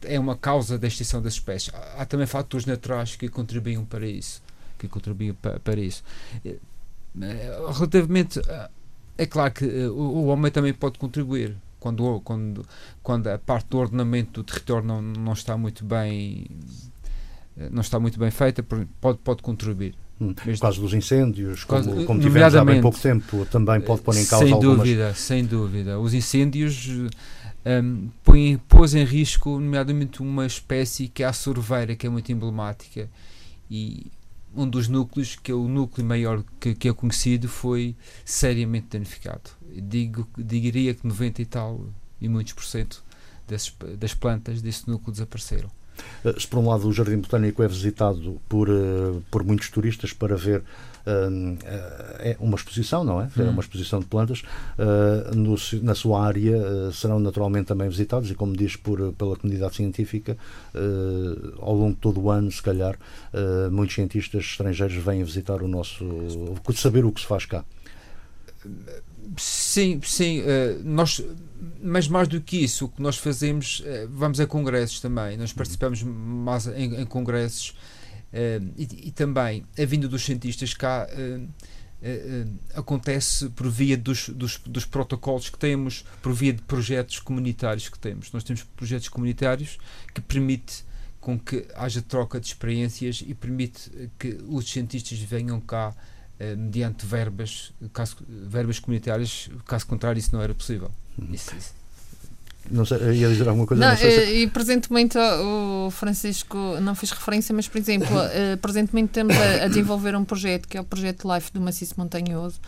é 0.03 0.19
uma 0.19 0.35
causa 0.35 0.77
da 0.77 0.87
extinção 0.87 1.21
das 1.21 1.33
espécies. 1.33 1.71
Há, 1.97 2.05
também 2.05 2.25
fatores 2.27 2.65
naturais 2.65 3.15
que 3.15 3.29
contribuem 3.29 3.83
para 3.85 4.07
isso. 4.07 4.41
Que 4.77 4.87
contribuem 4.87 5.33
para, 5.33 5.59
para 5.59 5.79
isso. 5.79 6.03
Eh, 6.45 6.57
relativamente, 7.73 8.39
é 9.17 9.25
claro 9.25 9.53
que 9.53 9.65
eh, 9.65 9.89
o, 9.89 9.93
o 9.93 10.25
homem 10.27 10.51
também 10.51 10.73
pode 10.73 10.97
contribuir 10.97 11.55
quando, 11.79 12.21
quando, 12.21 12.65
quando 13.01 13.27
a 13.27 13.37
parte 13.37 13.67
do 13.69 13.77
ordenamento 13.77 14.41
do 14.41 14.43
território 14.43 14.87
não, 14.87 15.01
não 15.01 15.33
está 15.33 15.57
muito 15.57 15.83
bem 15.85 16.45
eh, 17.59 17.69
não 17.71 17.81
está 17.81 17.99
muito 17.99 18.17
bem 18.17 18.31
feita, 18.31 18.63
pode, 18.63 19.19
pode 19.19 19.41
contribuir. 19.41 19.95
Hum, 20.21 20.33
por 20.33 20.57
causa 20.59 20.81
dos 20.81 20.93
incêndios, 20.93 21.63
como, 21.63 22.05
como 22.05 22.19
tivemos 22.19 22.53
há 22.53 22.65
bem 22.65 22.81
pouco 22.81 22.99
tempo, 22.99 23.45
também 23.45 23.79
pode 23.79 24.01
pôr 24.01 24.17
em 24.17 24.25
causa 24.25 24.45
sem 24.45 24.53
algumas... 24.53 24.77
dúvida, 24.77 25.13
sem 25.13 25.45
dúvida. 25.45 25.97
Os 25.97 26.13
incêndios 26.13 26.89
um, 27.65 28.09
põe, 28.23 28.57
pôs 28.67 28.93
em 28.93 29.03
risco, 29.03 29.51
nomeadamente, 29.59 30.21
uma 30.21 30.45
espécie 30.45 31.07
que 31.07 31.23
é 31.23 31.25
a 31.25 31.33
sorveira, 31.33 31.95
que 31.95 32.07
é 32.07 32.09
muito 32.09 32.31
emblemática. 32.31 33.09
E 33.69 34.11
um 34.55 34.67
dos 34.67 34.87
núcleos, 34.87 35.35
que 35.35 35.51
é 35.51 35.55
o 35.55 35.67
núcleo 35.67 36.05
maior 36.05 36.43
que, 36.59 36.73
que 36.73 36.87
é 36.87 36.93
conhecido, 36.93 37.47
foi 37.47 37.95
seriamente 38.25 38.87
danificado. 38.91 39.51
Digo, 39.81 40.27
diria 40.37 40.93
que 40.93 41.05
90 41.05 41.41
e 41.41 41.45
tal 41.45 41.85
e 42.19 42.27
muitos 42.27 42.53
por 42.53 42.65
cento 42.65 43.03
desses, 43.47 43.73
das 43.97 44.13
plantas 44.13 44.61
desse 44.61 44.89
núcleo 44.89 45.11
desapareceram. 45.11 45.69
Eh, 46.23 46.35
se 46.37 46.47
por 46.47 46.59
um 46.59 46.69
lado 46.69 46.87
o 46.87 46.93
Jardim 46.93 47.17
Botânico 47.17 47.63
é 47.63 47.67
visitado 47.67 48.39
por, 48.47 48.69
uh, 48.69 49.21
por 49.31 49.43
muitos 49.43 49.69
turistas 49.69 50.13
para 50.13 50.35
ver 50.35 50.59
uh, 50.59 51.57
é 52.19 52.35
uma 52.39 52.55
exposição, 52.55 53.03
não 53.03 53.21
é? 53.21 53.29
É 53.37 53.41
hum. 53.41 53.49
uma 53.49 53.61
exposição 53.61 53.99
de 53.99 54.05
plantas. 54.05 54.43
No, 55.35 55.55
na 55.83 55.95
sua 55.95 56.25
área 56.25 56.91
serão 56.91 57.19
naturalmente 57.19 57.67
também 57.67 57.89
visitados 57.89 58.29
e, 58.29 58.35
como 58.35 58.55
diz 58.55 58.75
por, 58.75 59.13
pela 59.13 59.35
comunidade 59.35 59.75
científica, 59.75 60.37
ao 61.59 61.75
longo 61.75 61.93
de 61.93 61.99
todo 61.99 62.21
o 62.21 62.29
ano, 62.29 62.51
se 62.51 62.61
calhar, 62.61 62.97
muitos 63.71 63.95
cientistas 63.95 64.43
estrangeiros 64.43 64.95
vêm 64.97 65.23
visitar 65.23 65.61
o 65.61 65.67
nosso. 65.67 66.05
saber 66.75 67.05
o 67.05 67.11
que 67.11 67.21
se 67.21 67.27
faz 67.27 67.45
cá. 67.45 67.63
Sim, 69.37 70.01
sim. 70.03 70.41
Uh, 70.41 70.81
nós, 70.83 71.23
mas 71.81 72.07
mais 72.07 72.27
do 72.27 72.41
que 72.41 72.63
isso, 72.63 72.85
o 72.85 72.89
que 72.89 73.01
nós 73.01 73.17
fazemos, 73.17 73.81
uh, 73.81 74.09
vamos 74.09 74.39
a 74.39 74.47
congressos 74.47 74.99
também. 74.99 75.37
Nós 75.37 75.53
participamos 75.53 76.01
mais 76.03 76.67
em, 76.67 77.01
em 77.01 77.05
congressos 77.05 77.69
uh, 77.69 78.73
e, 78.77 79.07
e, 79.07 79.11
também 79.11 79.65
a 79.77 79.85
vinda 79.85 80.07
dos 80.07 80.23
cientistas 80.23 80.73
cá 80.73 81.07
acontece 82.73 83.49
por 83.49 83.69
via 83.69 83.97
dos, 83.97 84.29
dos, 84.29 84.57
dos, 84.65 84.85
protocolos 84.85 85.49
que 85.49 85.59
temos, 85.59 86.05
por 86.21 86.31
via 86.31 86.53
de 86.53 86.61
projetos 86.61 87.19
comunitários 87.19 87.89
que 87.89 87.99
temos. 87.99 88.31
Nós 88.31 88.41
temos 88.41 88.63
projetos 88.63 89.09
comunitários 89.09 89.77
que 90.13 90.21
permite 90.21 90.85
com 91.19 91.37
que 91.37 91.67
haja 91.75 92.01
troca 92.01 92.39
de 92.39 92.47
experiências 92.47 93.21
e 93.27 93.33
permite 93.33 93.91
que 94.17 94.37
os 94.47 94.71
cientistas 94.71 95.19
venham 95.19 95.59
cá 95.59 95.93
eh, 96.39 96.55
mediante 96.55 97.05
verbas, 97.05 97.73
caso, 97.91 98.17
verbas 98.27 98.79
comunitárias, 98.79 99.49
caso 99.65 99.85
contrário 99.85 100.19
isso 100.19 100.29
não 100.33 100.41
era 100.41 100.53
possível. 100.53 100.89
Uhum. 101.17 101.33
Isso, 101.33 101.53
isso. 101.55 101.73
Não 102.71 102.85
sei, 102.85 102.97
ia 103.13 103.29
dizer 103.29 103.47
alguma 103.47 103.65
coisa? 103.65 103.81
Não, 103.81 103.89
não 103.89 103.97
se... 103.97 104.05
Eh, 104.05 104.41
e 104.41 104.47
presentemente 104.47 105.17
o 105.17 105.89
Francisco 105.91 106.57
não 106.81 106.93
fez 106.93 107.11
referência, 107.11 107.53
mas 107.53 107.67
por 107.67 107.77
exemplo, 107.77 108.15
eh, 108.31 108.55
presentemente 108.57 109.07
estamos 109.09 109.35
a, 109.35 109.65
a, 109.65 109.67
desenvolver 109.67 110.15
um 110.15 110.23
projeto 110.23 110.67
que 110.67 110.77
é 110.77 110.81
o 110.81 110.83
projeto 110.83 111.27
Life 111.33 111.51
do 111.51 111.59
Maciço 111.59 111.95
Montanhoso 111.97 112.59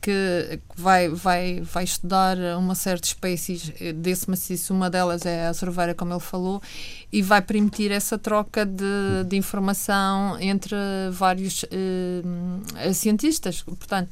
que 0.00 0.60
vai, 0.76 1.08
vai, 1.08 1.60
vai 1.60 1.84
estudar 1.84 2.36
uma 2.56 2.74
série 2.74 3.00
de 3.00 3.08
espécies 3.08 3.72
desse 3.96 4.28
maciço, 4.30 4.72
uma 4.72 4.88
delas 4.88 5.26
é 5.26 5.46
a 5.46 5.54
sorveira, 5.54 5.94
como 5.94 6.12
ele 6.12 6.20
falou, 6.20 6.62
e 7.12 7.20
vai 7.22 7.42
permitir 7.42 7.90
essa 7.90 8.16
troca 8.16 8.64
de, 8.64 9.24
de 9.26 9.36
informação 9.36 10.38
entre 10.40 10.76
vários 11.12 11.64
uh, 11.64 12.94
cientistas. 12.94 13.62
Portanto, 13.62 14.08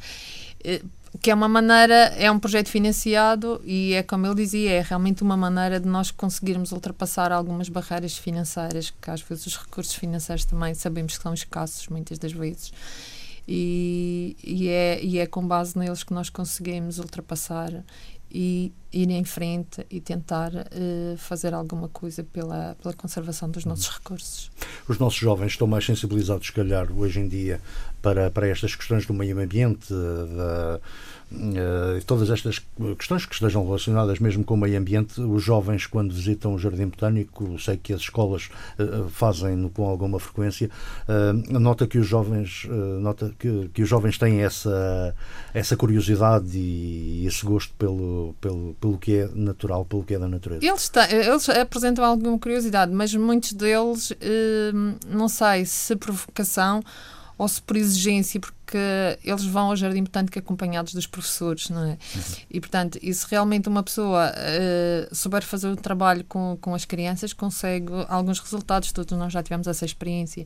uh, 0.64 0.88
que 1.22 1.30
é 1.30 1.34
uma 1.34 1.48
maneira, 1.48 2.12
é 2.18 2.30
um 2.30 2.38
projeto 2.38 2.68
financiado 2.68 3.60
e 3.64 3.94
é 3.94 4.02
como 4.02 4.26
ele 4.26 4.34
dizia, 4.34 4.72
é 4.72 4.82
realmente 4.82 5.22
uma 5.22 5.36
maneira 5.36 5.80
de 5.80 5.88
nós 5.88 6.10
conseguirmos 6.10 6.72
ultrapassar 6.72 7.32
algumas 7.32 7.68
barreiras 7.68 8.18
financeiras, 8.18 8.92
que 9.00 9.10
às 9.10 9.22
vezes 9.22 9.46
os 9.46 9.56
recursos 9.56 9.94
financeiros 9.94 10.44
também 10.44 10.74
sabemos 10.74 11.16
que 11.16 11.22
são 11.22 11.32
escassos 11.32 11.88
muitas 11.88 12.18
das 12.18 12.32
vezes 12.32 12.72
e, 13.46 14.36
e, 14.42 14.68
é, 14.68 15.02
e 15.02 15.18
é 15.18 15.26
com 15.26 15.46
base 15.46 15.78
neles 15.78 16.02
que 16.02 16.12
nós 16.12 16.28
conseguimos 16.28 16.98
ultrapassar 16.98 17.84
e 18.30 18.72
ir 18.92 19.08
em 19.10 19.24
frente 19.24 19.86
e 19.90 20.00
tentar 20.00 20.52
uh, 20.52 21.16
fazer 21.16 21.54
alguma 21.54 21.88
coisa 21.88 22.24
pela, 22.24 22.76
pela 22.82 22.92
conservação 22.92 23.48
dos 23.48 23.64
nossos 23.64 23.88
recursos. 23.88 24.50
Os 24.88 24.98
nossos 24.98 25.18
jovens 25.18 25.52
estão 25.52 25.66
mais 25.66 25.84
sensibilizados, 25.84 26.48
se 26.48 26.52
calhar, 26.52 26.90
hoje 26.92 27.20
em 27.20 27.28
dia, 27.28 27.60
para, 28.02 28.30
para 28.30 28.48
estas 28.48 28.74
questões 28.74 29.06
do 29.06 29.14
meio 29.14 29.38
ambiente, 29.38 29.92
da 29.92 30.76
Uh, 30.76 30.80
todas 32.06 32.30
estas 32.30 32.60
questões 32.96 33.26
que 33.26 33.34
estejam 33.34 33.64
relacionadas 33.64 34.18
mesmo 34.18 34.44
com 34.44 34.54
o 34.54 34.56
meio 34.56 34.78
ambiente, 34.78 35.20
os 35.20 35.42
jovens, 35.42 35.86
quando 35.86 36.14
visitam 36.14 36.54
o 36.54 36.58
Jardim 36.58 36.86
Botânico, 36.86 37.58
sei 37.58 37.76
que 37.76 37.92
as 37.92 38.00
escolas 38.02 38.48
uh, 38.78 39.08
fazem 39.08 39.68
com 39.70 39.88
alguma 39.88 40.20
frequência, 40.20 40.70
nota 41.48 41.86
que 41.86 41.98
os 41.98 42.06
jovens 42.06 42.66
nota 43.00 43.34
que, 43.38 43.70
que 43.72 43.82
os 43.82 43.88
jovens 43.88 44.18
têm 44.18 44.42
essa, 44.42 45.14
essa 45.52 45.76
curiosidade 45.76 46.56
e, 46.56 47.26
esse 47.26 47.44
gosto 47.44 47.72
pelo, 47.74 48.34
pelo, 48.40 48.74
pelo 48.80 48.98
que 48.98 49.16
é 49.16 49.28
natural, 49.34 49.84
pelo 49.84 50.04
que 50.04 50.14
é 50.14 50.18
da 50.18 50.28
natureza. 50.28 50.64
Eles, 50.64 50.90
eles 51.10 51.48
apresentam 51.48 52.04
alguma 52.04 52.38
curiosidade, 52.38 52.92
mas 52.92 53.14
muitos 53.14 53.52
deles, 53.52 54.12
não 55.08 55.28
sei 55.28 55.64
se 55.64 55.96
provocação 55.96 56.82
ou 57.38 57.46
se 57.46 57.60
por 57.60 57.76
exigência, 57.76 58.40
porque 58.40 58.55
eles 59.22 59.44
vão 59.44 59.66
ao 59.68 59.76
jardim 59.76 60.02
botânico 60.02 60.38
acompanhados 60.38 60.94
dos 60.94 61.06
professores, 61.06 61.68
não 61.68 61.84
é? 61.84 61.90
Uhum. 61.90 62.22
E, 62.50 62.60
portanto, 62.60 62.98
e 63.02 63.12
se 63.12 63.26
realmente 63.30 63.68
uma 63.68 63.82
pessoa 63.82 64.32
uh, 64.32 65.14
souber 65.14 65.42
fazer 65.42 65.68
o 65.68 65.76
trabalho 65.76 66.24
com, 66.24 66.56
com 66.60 66.74
as 66.74 66.84
crianças, 66.84 67.32
consegue 67.32 67.92
alguns 68.08 68.40
resultados, 68.40 68.92
todos 68.92 69.16
nós 69.18 69.32
já 69.32 69.42
tivemos 69.42 69.66
essa 69.66 69.84
experiência. 69.84 70.44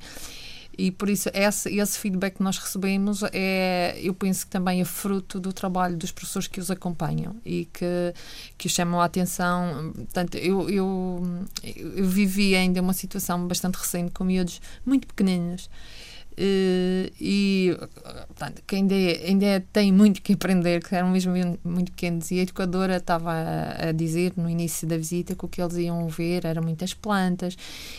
E 0.78 0.90
por 0.90 1.10
isso 1.10 1.28
esse, 1.34 1.68
esse 1.78 1.98
feedback 1.98 2.36
que 2.36 2.42
nós 2.42 2.56
recebemos 2.56 3.22
é, 3.32 3.98
eu 4.00 4.14
penso 4.14 4.46
que 4.46 4.50
também 4.50 4.80
é 4.80 4.84
fruto 4.84 5.38
do 5.38 5.52
trabalho 5.52 5.96
dos 5.96 6.10
professores 6.10 6.48
que 6.48 6.60
os 6.60 6.70
acompanham 6.70 7.36
e 7.44 7.66
que, 7.66 8.14
que 8.56 8.66
os 8.66 8.72
chamam 8.72 9.00
a 9.00 9.04
atenção. 9.04 9.92
Portanto, 9.94 10.36
eu, 10.36 10.70
eu, 10.70 11.46
eu 11.64 12.06
vivi 12.06 12.54
ainda 12.54 12.80
uma 12.80 12.94
situação 12.94 13.46
bastante 13.46 13.74
recente 13.76 14.12
com 14.12 14.24
miúdos 14.24 14.60
muito 14.86 15.06
pequeninos 15.06 15.68
e 16.42 17.76
portanto, 18.28 18.62
que 18.66 18.76
ainda, 18.76 18.94
é, 18.94 19.26
ainda 19.26 19.46
é, 19.46 19.62
tem 19.72 19.92
muito 19.92 20.22
que 20.22 20.32
aprender, 20.32 20.82
que 20.82 20.94
eram 20.94 21.10
mesmo 21.10 21.32
muito 21.62 21.92
pequenos. 21.92 22.30
E 22.30 22.38
a 22.38 22.42
educadora 22.42 22.96
estava 22.96 23.30
a, 23.32 23.88
a, 23.88 23.92
dizer 23.92 24.32
no 24.36 24.48
início 24.48 24.88
da 24.88 24.96
visita 24.96 25.34
que 25.34 25.44
o 25.44 25.48
que 25.48 25.60
eles 25.60 25.76
iam 25.76 26.08
ver 26.08 26.46
eram 26.46 26.62
muitas 26.62 26.94
plantas 26.94 27.56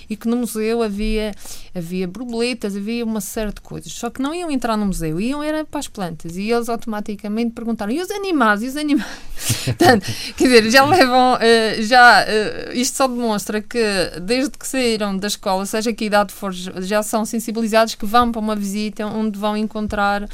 e 0.10 0.16
que 0.16 0.28
no 0.28 0.38
museu 0.38 0.82
havia, 0.82 1.34
havia 1.76 2.08
borboletas, 2.08 2.76
havia 2.76 3.06
uma 3.06 3.22
série 3.22 3.54
de 3.54 3.62
coisas. 3.62 3.92
Só 3.94 4.10
que 4.10 4.22
não 4.22 4.34
iam 4.34 4.50
entrar 4.50 4.76
no 4.76 4.86
museu, 4.86 5.20
iam 5.20 5.44
era 5.44 5.64
para 5.64 5.80
as 5.80 5.88
plantas. 5.88 6.36
E 6.38 6.50
eles 6.50 6.70
automaticamente 6.70 7.52
perguntaram: 7.52 7.92
e 7.92 8.02
os 8.02 8.10
animais? 8.10 8.64
E 8.64 8.68
os 8.68 8.76
animais? 8.76 9.06
portanto, 9.66 10.06
quer 10.36 10.44
dizer, 10.44 10.72
já 10.72 10.86
levam, 10.86 11.36
uh, 11.36 11.84
já, 11.84 12.26
uh, 12.26 12.74
isto 12.74 12.98
só 12.98 13.08
demonstra 13.08 13.62
que 13.62 13.80
desde 14.22 14.58
que 14.58 14.68
saíram 14.68 15.16
da 15.16 15.28
escola, 15.28 15.66
seja 15.66 15.94
que 15.94 16.06
idade 16.06 16.34
for, 16.34 16.52
já 16.54 17.04
são 17.04 17.26
sensibilizados 17.26 17.96
que 17.96 18.06
vão 18.06 18.31
para 18.32 18.40
uma 18.40 18.56
visita 18.56 19.06
onde 19.06 19.38
vão 19.38 19.56
encontrar 19.58 20.28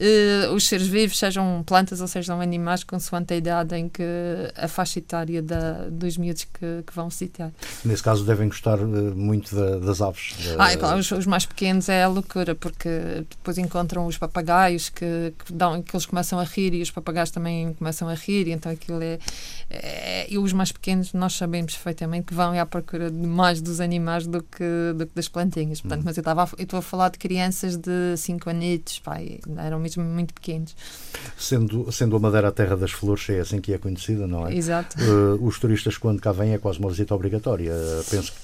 uh, 0.00 0.54
os 0.54 0.66
seres 0.66 0.86
vivos, 0.86 1.18
sejam 1.18 1.62
plantas 1.64 2.00
ou 2.00 2.08
sejam 2.08 2.40
animais, 2.40 2.82
consoante 2.82 3.34
a 3.34 3.36
idade 3.36 3.76
em 3.76 3.88
que 3.88 4.02
a 4.56 4.66
faixa 4.66 4.98
etária 4.98 5.42
da, 5.42 5.88
dos 5.90 6.16
miúdos 6.16 6.44
que, 6.44 6.82
que 6.86 6.94
vão 6.94 7.08
visitar. 7.08 7.52
Nesse 7.84 8.02
caso 8.02 8.24
devem 8.24 8.48
gostar 8.48 8.80
uh, 8.80 8.86
muito 8.86 9.54
da, 9.54 9.78
das 9.78 10.00
aves. 10.00 10.34
Da... 10.44 10.64
Ah, 10.64 10.72
é 10.72 10.76
claro, 10.76 10.98
os, 10.98 11.10
os, 11.10 11.26
mais 11.26 11.44
pequenos 11.46 11.88
é 11.88 12.02
a 12.02 12.08
loucura, 12.08 12.54
porque 12.54 12.88
depois 13.28 13.58
encontram 13.58 14.06
os 14.06 14.16
papagaios 14.16 14.88
que, 14.88 15.34
que, 15.44 15.52
dão, 15.52 15.82
que 15.82 15.94
eles 15.94 16.06
começam 16.06 16.38
a 16.38 16.44
rir 16.44 16.74
e 16.74 16.82
os 16.82 16.90
papagaios 16.90 17.30
também 17.30 17.74
começam 17.74 18.08
a 18.08 18.14
rir, 18.14 18.48
e 18.48 18.52
então 18.52 18.72
aquilo 18.72 19.02
é, 19.02 19.18
é, 19.68 20.26
E 20.32 20.38
os 20.38 20.52
mais 20.52 20.72
pequenos, 20.72 21.12
nós 21.12 21.34
sabemos 21.34 21.74
perfeitamente 21.74 22.26
que 22.26 22.34
vão 22.34 22.58
à 22.58 22.66
procura 22.66 23.10
de 23.10 23.26
mais 23.26 23.60
dos 23.60 23.80
animais 23.80 24.26
do 24.26 24.42
que, 24.42 24.94
do 24.96 25.06
que 25.06 25.14
das 25.14 25.28
plantinhas. 25.28 25.80
Portanto, 25.80 26.00
hum. 26.00 26.04
mas 26.06 26.16
eu 26.16 26.24
estou 26.58 26.78
a 26.78 26.82
falar 26.82 27.10
de 27.10 27.18
crianças 27.18 27.76
de 27.76 28.16
5 28.16 28.50
anitos, 28.50 28.98
pai, 28.98 29.40
eram 29.58 29.80
mesmo 29.98 30.14
muito 30.14 30.34
pequenos. 30.34 30.74
Sendo, 31.36 31.90
sendo 31.90 32.16
a 32.16 32.18
Madeira 32.18 32.48
a 32.48 32.52
terra 32.52 32.76
das 32.76 32.92
flores, 32.92 33.28
é 33.30 33.40
assim 33.40 33.60
que 33.60 33.72
é 33.72 33.78
conhecida, 33.78 34.26
não 34.26 34.46
é? 34.46 34.54
Exato. 34.54 34.96
Uh, 35.02 35.44
os 35.44 35.58
turistas, 35.58 35.96
quando 35.96 36.20
cá 36.20 36.32
vêm, 36.32 36.54
é 36.54 36.58
quase 36.58 36.78
uma 36.78 36.90
visita 36.90 37.14
obrigatória. 37.14 37.72
Penso 38.10 38.32
que 38.32 38.38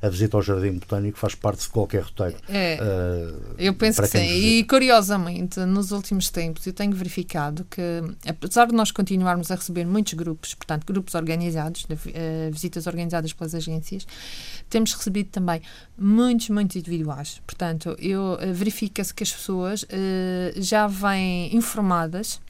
a 0.00 0.08
visita 0.08 0.36
ao 0.36 0.42
Jardim 0.42 0.72
Botânico 0.72 1.18
faz 1.18 1.34
parte 1.34 1.62
de 1.62 1.68
qualquer 1.68 2.02
roteiro. 2.02 2.36
É, 2.48 2.78
uh, 2.80 3.54
eu 3.58 3.74
penso 3.74 4.00
que 4.02 4.08
sim. 4.08 4.24
E 4.24 4.64
curiosamente, 4.64 5.60
nos 5.60 5.92
últimos 5.92 6.30
tempos, 6.30 6.66
eu 6.66 6.72
tenho 6.72 6.92
verificado 6.92 7.64
que, 7.64 8.02
apesar 8.26 8.66
de 8.66 8.74
nós 8.74 8.90
continuarmos 8.90 9.50
a 9.50 9.54
receber 9.54 9.84
muitos 9.86 10.14
grupos, 10.14 10.54
portanto, 10.54 10.84
grupos 10.86 11.14
organizados, 11.14 11.86
de, 11.86 11.94
uh, 11.94 12.52
visitas 12.52 12.86
organizadas 12.86 13.32
pelas 13.32 13.54
agências, 13.54 14.06
temos 14.68 14.92
recebido 14.92 15.30
também 15.30 15.60
muitos, 15.98 16.48
muitos 16.48 16.76
individuais. 16.76 17.40
Portanto, 17.46 17.96
eu 17.98 18.34
uh, 18.34 18.52
verifica-se 18.52 19.12
que 19.12 19.22
as 19.22 19.32
pessoas 19.32 19.86
já 20.56 20.86
vêm 20.86 21.54
informadas 21.54 22.40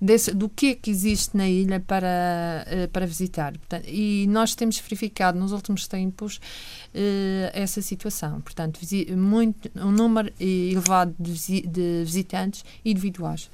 desse, 0.00 0.32
do 0.32 0.48
que 0.48 0.66
é 0.68 0.74
que 0.74 0.90
existe 0.90 1.36
na 1.36 1.48
ilha 1.48 1.80
para, 1.80 2.66
uh, 2.66 2.88
para 2.88 3.06
visitar. 3.06 3.52
Portanto, 3.52 3.86
e 3.88 4.26
nós 4.28 4.54
temos 4.54 4.78
verificado 4.78 5.38
nos 5.38 5.52
últimos 5.52 5.86
tempos 5.86 6.36
uh, 6.36 7.50
essa 7.52 7.80
situação. 7.82 8.40
Portanto, 8.40 8.80
muito, 9.16 9.70
um 9.76 9.90
número 9.90 10.32
elevado 10.40 11.14
de, 11.18 11.30
visi 11.30 11.60
de 11.62 12.02
visitantes 12.04 12.64
individuais 12.84 13.50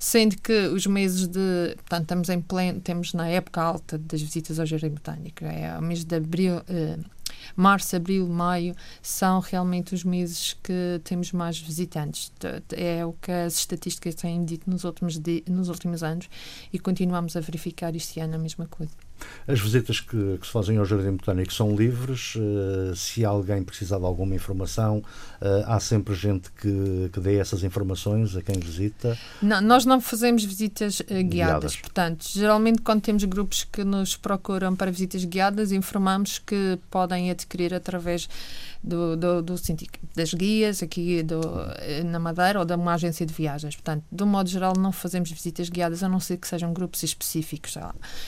sendo 0.00 0.36
que 0.38 0.68
os 0.68 0.86
meses 0.86 1.26
de. 1.26 1.74
Portanto, 1.76 2.02
estamos 2.02 2.28
em 2.30 2.40
pleno, 2.40 2.80
temos 2.80 3.12
na 3.12 3.28
época 3.28 3.60
alta 3.60 3.98
das 3.98 4.22
visitas 4.22 4.58
ao 4.58 4.64
Jardim 4.64 4.88
Botânico, 4.88 5.44
é 5.44 5.78
o 5.78 5.82
mês 5.82 6.04
de 6.04 6.16
abril. 6.16 6.62
Março, 7.56 7.96
abril, 7.96 8.28
maio 8.28 8.74
são 9.02 9.40
realmente 9.40 9.94
os 9.94 10.04
meses 10.04 10.56
que 10.62 11.00
temos 11.04 11.32
mais 11.32 11.58
visitantes. 11.58 12.32
É 12.72 13.04
o 13.04 13.12
que 13.12 13.30
as 13.30 13.54
estatísticas 13.54 14.14
têm 14.14 14.44
dito 14.44 14.68
nos 14.68 14.84
últimos, 14.84 15.20
nos 15.48 15.68
últimos 15.68 16.02
anos 16.02 16.28
e 16.72 16.78
continuamos 16.78 17.36
a 17.36 17.40
verificar 17.40 17.94
este 17.94 18.20
ano 18.20 18.36
a 18.36 18.38
mesma 18.38 18.66
coisa. 18.66 19.09
As 19.46 19.60
visitas 19.60 20.00
que, 20.00 20.38
que, 20.38 20.46
se 20.46 20.52
fazem 20.52 20.78
ao 20.78 20.84
Jardim 20.84 21.12
Botânico 21.12 21.52
são 21.52 21.74
livres. 21.74 22.34
Uh, 22.36 22.94
se 22.94 23.24
alguém 23.24 23.62
precisar 23.62 23.98
de 23.98 24.04
alguma 24.04 24.34
informação, 24.34 24.98
uh, 24.98 25.64
há 25.66 25.80
sempre 25.80 26.14
gente 26.14 26.50
que, 26.52 27.10
que 27.12 27.20
dê 27.20 27.36
essas 27.36 27.64
informações 27.64 28.36
a 28.36 28.42
quem 28.42 28.58
visita? 28.58 29.16
Não, 29.42 29.60
nós 29.60 29.84
não 29.84 30.00
fazemos 30.00 30.44
visitas 30.44 31.00
uh, 31.00 31.04
guiadas. 31.06 31.28
guiadas. 31.30 31.76
Portanto, 31.76 32.26
geralmente, 32.28 32.82
quando 32.82 33.02
temos 33.02 33.24
grupos 33.24 33.64
que 33.64 33.84
nos 33.84 34.16
procuram 34.16 34.76
para 34.76 34.90
visitas 34.90 35.24
guiadas, 35.24 35.72
informamos 35.72 36.38
que 36.38 36.78
podem 36.90 37.30
adquirir 37.30 37.74
através 37.74 38.28
do, 38.82 39.16
do, 39.16 39.42
do 39.42 39.54
das 40.16 40.32
guias 40.32 40.82
aqui 40.82 41.22
do, 41.22 41.40
na 42.06 42.18
Madeira 42.18 42.58
ou 42.58 42.64
de 42.64 42.74
uma 42.74 42.94
agência 42.94 43.26
de 43.26 43.32
viagens. 43.32 43.76
Portanto, 43.76 44.04
de 44.10 44.22
um 44.22 44.26
modo 44.26 44.48
geral, 44.48 44.72
não 44.76 44.90
fazemos 44.90 45.30
visitas 45.30 45.68
guiadas 45.68 46.02
a 46.02 46.08
não 46.08 46.18
ser 46.18 46.38
que 46.38 46.48
sejam 46.48 46.72
grupos 46.72 47.02
específicos. 47.02 47.76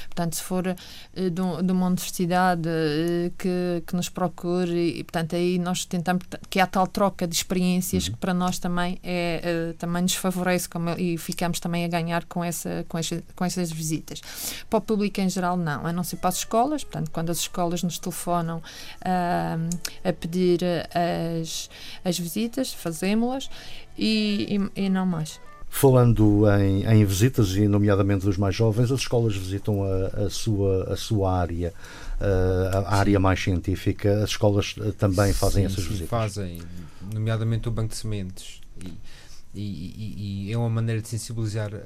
Portanto, 0.06 0.36
se 0.36 0.42
for 0.42 0.66
eh, 0.66 1.30
de, 1.30 1.40
uma 1.40 1.86
universidade 1.86 2.68
eh, 2.68 3.32
que, 3.38 3.82
que 3.86 3.96
nos 3.96 4.08
procure, 4.08 4.98
e, 4.98 5.04
portanto, 5.04 5.34
aí 5.34 5.58
nós 5.58 5.84
tentamos 5.84 6.24
que 6.50 6.60
há 6.60 6.66
tal 6.66 6.86
troca 6.86 7.26
de 7.26 7.34
experiências 7.34 8.06
uhum. 8.06 8.12
que 8.12 8.18
para 8.18 8.34
nós 8.34 8.58
também, 8.58 8.98
é, 9.02 9.40
eh, 9.42 9.74
também 9.78 10.02
nos 10.02 10.14
favorece 10.14 10.68
como, 10.68 10.90
e 10.90 11.16
ficamos 11.16 11.60
também 11.60 11.84
a 11.84 11.88
ganhar 11.88 12.24
com, 12.26 12.44
essa, 12.44 12.84
com, 12.88 12.98
essa, 12.98 13.22
com 13.34 13.44
essas 13.44 13.72
visitas. 13.72 14.20
Para 14.68 14.78
o 14.78 14.82
público 14.82 15.20
em 15.20 15.28
geral, 15.28 15.56
não, 15.56 15.86
a 15.86 15.92
não 15.92 16.04
ser 16.04 16.16
para 16.16 16.28
as 16.28 16.36
escolas, 16.36 16.84
portanto, 16.84 17.10
quando 17.10 17.30
as 17.30 17.38
escolas 17.38 17.82
nos 17.82 17.98
telefonam 17.98 18.58
uh, 18.58 20.08
a 20.08 20.12
pedir 20.12 20.41
as, 21.42 21.70
as 22.04 22.18
visitas, 22.18 22.72
fazemos-las 22.72 23.50
e, 23.96 24.58
e, 24.76 24.84
e 24.84 24.88
não 24.88 25.06
mais. 25.06 25.40
Falando 25.74 26.44
em, 26.60 26.84
em, 26.84 27.04
visitas, 27.04 27.56
e 27.56 27.66
nomeadamente 27.66 28.26
dos 28.26 28.36
mais 28.36 28.54
jovens, 28.54 28.92
as 28.92 29.00
escolas 29.00 29.34
visitam 29.34 29.82
a, 29.82 30.26
a 30.26 30.30
sua, 30.30 30.92
a 30.92 30.96
sua 30.96 31.32
área, 31.32 31.72
a, 32.20 32.78
a 32.78 32.96
área 32.96 33.18
mais 33.18 33.42
científica. 33.42 34.22
As 34.22 34.30
escolas 34.30 34.74
eh, 34.78 34.92
também 34.92 35.32
fazem 35.32 35.66
sim, 35.66 35.72
essas 35.72 35.84
sim, 35.84 35.90
visitas? 35.90 36.10
fazem, 36.10 36.60
nomeadamente 37.14 37.68
o 37.68 37.70
Banco 37.72 37.88
de 37.88 37.96
Sementes. 37.96 38.60
E, 38.84 38.92
e, 39.54 39.94
e, 39.96 40.46
e 40.48 40.52
é 40.52 40.58
uma 40.58 40.68
maneira 40.68 41.00
de 41.00 41.08
sensibilizar 41.08 41.72
uh, 41.72 41.78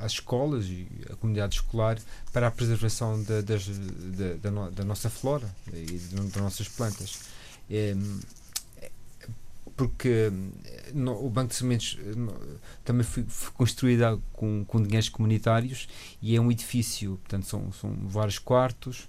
as 0.00 0.12
escolas 0.12 0.66
e 0.66 0.86
a 1.10 1.16
comunidade 1.16 1.56
escolar 1.56 1.98
para 2.32 2.46
a 2.46 2.50
preservação 2.50 3.22
da, 3.24 3.40
das, 3.40 3.66
da, 3.68 4.34
da, 4.40 4.50
no, 4.52 4.70
da 4.70 4.84
nossa 4.84 5.10
flora 5.10 5.48
e 5.72 5.98
das 5.98 6.42
nossas 6.42 6.68
plantas. 6.68 7.18
Porque 9.76 10.30
no, 10.92 11.24
o 11.24 11.30
Banco 11.30 11.48
de 11.48 11.54
Sementes 11.54 11.98
no, 12.14 12.34
também 12.84 13.02
foi, 13.02 13.24
foi 13.24 13.50
construído 13.52 14.22
com, 14.32 14.64
com 14.66 14.82
dinheiros 14.82 15.08
comunitários 15.08 15.88
e 16.20 16.36
é 16.36 16.40
um 16.40 16.50
edifício, 16.52 17.18
portanto 17.22 17.46
são, 17.46 17.72
são 17.72 17.94
vários 18.06 18.38
quartos 18.38 19.08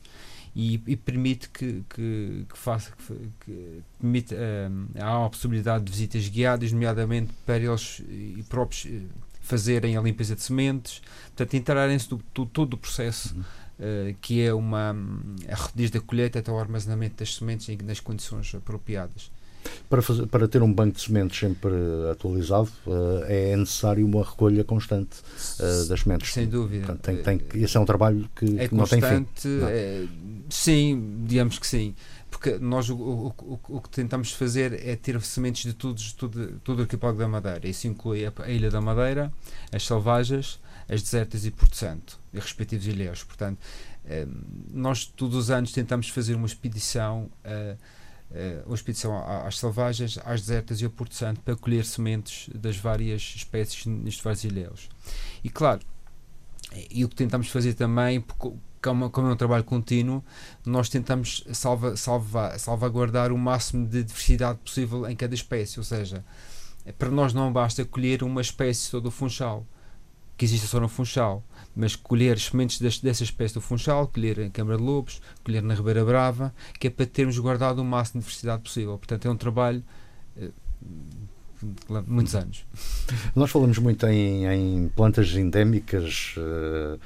e, 0.55 0.81
e 0.85 0.95
permite 0.95 1.49
que, 1.49 1.83
que, 1.89 2.45
que 2.49 2.57
faça 2.57 2.91
que, 2.91 3.13
que 3.45 3.81
permite, 3.99 4.35
um, 4.35 4.87
há 4.99 5.25
a 5.25 5.29
possibilidade 5.29 5.83
de 5.85 5.91
visitas 5.91 6.27
guiadas, 6.27 6.71
nomeadamente 6.71 7.31
para 7.45 7.57
eles 7.57 8.01
próprios 8.49 8.85
eh, 8.85 9.01
fazerem 9.41 9.97
a 9.97 10.01
limpeza 10.01 10.35
de 10.35 10.41
sementes, 10.41 11.01
portanto 11.27 11.53
entrarem-se 11.55 12.09
do, 12.09 12.17
todo 12.45 12.73
o 12.73 12.77
processo 12.77 13.35
uhum. 13.35 13.43
Uh, 13.81 14.15
que 14.21 14.41
é 14.41 14.53
uma 14.53 14.95
desde 15.75 15.97
a 15.97 16.01
colheita 16.01 16.39
até 16.39 16.51
o 16.51 16.57
armazenamento 16.57 17.15
das 17.17 17.35
sementes 17.35 17.75
nas 17.83 17.99
condições 17.99 18.53
apropriadas. 18.55 19.31
Para, 19.89 20.01
fazer, 20.01 20.25
para 20.25 20.47
ter 20.47 20.63
um 20.63 20.73
banco 20.73 20.95
de 20.95 21.03
sementes 21.03 21.37
sempre 21.37 21.71
atualizado, 22.09 22.71
uh, 22.87 23.23
é 23.27 23.55
necessário 23.55 24.05
uma 24.05 24.23
recolha 24.23 24.63
constante 24.63 25.17
uh, 25.59 25.87
das 25.87 25.99
sementes. 25.99 26.33
Sem 26.33 26.47
dúvida. 26.47 26.87
Portanto, 26.87 27.23
tem, 27.23 27.37
tem, 27.37 27.61
esse 27.61 27.77
é 27.77 27.79
um 27.79 27.85
trabalho 27.85 28.27
que, 28.35 28.59
é 28.59 28.67
que 28.67 28.73
não 28.73 28.85
tem 28.85 29.01
fim. 29.01 29.27
Não. 29.45 29.67
É, 29.67 30.05
sim, 30.49 31.23
digamos 31.25 31.59
que 31.59 31.67
sim. 31.67 31.93
Porque 32.31 32.57
nós 32.57 32.89
o, 32.89 32.95
o, 32.95 33.27
o, 33.27 33.59
o, 33.67 33.81
que 33.81 33.89
tentamos 33.89 34.31
fazer 34.31 34.73
é 34.87 34.95
ter 34.95 35.21
sementes 35.21 35.63
de 35.63 35.73
tudo, 35.73 36.01
tudo, 36.17 36.59
tudo 36.63 36.79
o 36.79 36.81
arquipélago 36.83 37.19
da 37.19 37.27
Madeira. 37.27 37.67
Isso 37.67 37.87
inclui 37.87 38.25
a, 38.25 38.49
Ilha 38.49 38.71
da 38.71 38.79
Madeira, 38.79 39.31
as 39.71 39.85
selvagens, 39.85 40.59
as 40.89 41.03
desertas 41.03 41.45
e 41.45 41.51
Porto 41.51 41.75
Santo, 41.75 42.17
e 42.33 42.39
respectivos 42.39 42.87
ilhéus. 42.87 43.23
Portanto, 43.23 43.59
eh, 44.05 44.25
nós 44.71 45.05
todos 45.05 45.35
os 45.35 45.51
anos 45.51 45.73
tentamos 45.73 46.07
fazer 46.07 46.35
uma 46.35 46.47
expedição. 46.47 47.29
Uh, 47.45 47.77
uh, 48.31 48.65
uma 48.65 48.75
expedição 48.75 49.45
às 49.45 49.59
selvagens, 49.59 50.17
às 50.23 50.41
desertas 50.41 50.81
e 50.81 50.85
ao 50.85 50.91
Porto 50.91 51.13
Santo 51.13 51.41
para 51.41 51.55
colher 51.55 51.85
sementes 51.85 52.49
das 52.55 52.77
várias 52.77 53.33
espécies 53.35 53.85
nestes 53.85 54.23
vários 54.23 54.43
ilhéus. 54.43 54.89
E 55.43 55.49
claro, 55.49 55.81
e 56.89 57.03
o 57.03 57.09
que 57.09 57.15
tentamos 57.15 57.49
fazer 57.49 57.73
também, 57.73 58.21
porque 58.21 58.51
como, 58.81 59.09
como 59.09 59.27
é 59.27 59.33
um 59.33 59.35
trabalho 59.35 59.63
contínuo, 59.63 60.23
nós 60.65 60.89
tentamos 60.89 61.43
salva, 61.53 61.95
salva, 61.95 62.57
salvaguardar 62.57 63.31
o 63.31 63.37
máximo 63.37 63.87
de 63.87 64.03
diversidade 64.03 64.59
possível 64.59 65.09
em 65.09 65.15
cada 65.15 65.35
espécie, 65.35 65.79
ou 65.79 65.83
seja, 65.83 66.23
para 66.97 67.09
nós 67.09 67.33
não 67.33 67.51
basta 67.51 67.85
colher 67.85 68.23
uma 68.23 68.41
espécie 68.41 68.89
toda 68.89 69.03
do 69.03 69.11
funchal, 69.11 69.65
que 70.37 70.45
existe 70.45 70.67
só 70.67 70.79
no 70.79 70.87
funchal 70.87 71.43
mas 71.75 71.95
colher 71.95 72.37
sementes 72.39 72.79
dessa 73.01 73.23
espécie 73.23 73.53
do 73.53 73.61
funchal, 73.61 74.07
colher 74.07 74.39
em 74.39 74.49
Câmara 74.49 74.77
de 74.77 74.83
Lobos, 74.83 75.21
colher 75.43 75.63
na 75.63 75.73
Ribeira 75.73 76.03
Brava, 76.03 76.53
que 76.79 76.87
é 76.87 76.89
para 76.89 77.05
termos 77.05 77.37
guardado 77.39 77.79
o 77.79 77.85
máximo 77.85 78.19
de 78.19 78.25
diversidade 78.25 78.61
possível. 78.61 78.97
Portanto, 78.97 79.27
é 79.27 79.31
um 79.31 79.37
trabalho 79.37 79.83
eh, 80.37 80.49
muitos 82.07 82.35
anos. 82.35 82.65
Nós 83.35 83.49
falamos 83.49 83.77
muito 83.77 84.05
em, 84.07 84.45
em 84.45 84.87
plantas 84.89 85.31
endémicas, 85.35 86.35
uh, 86.37 86.99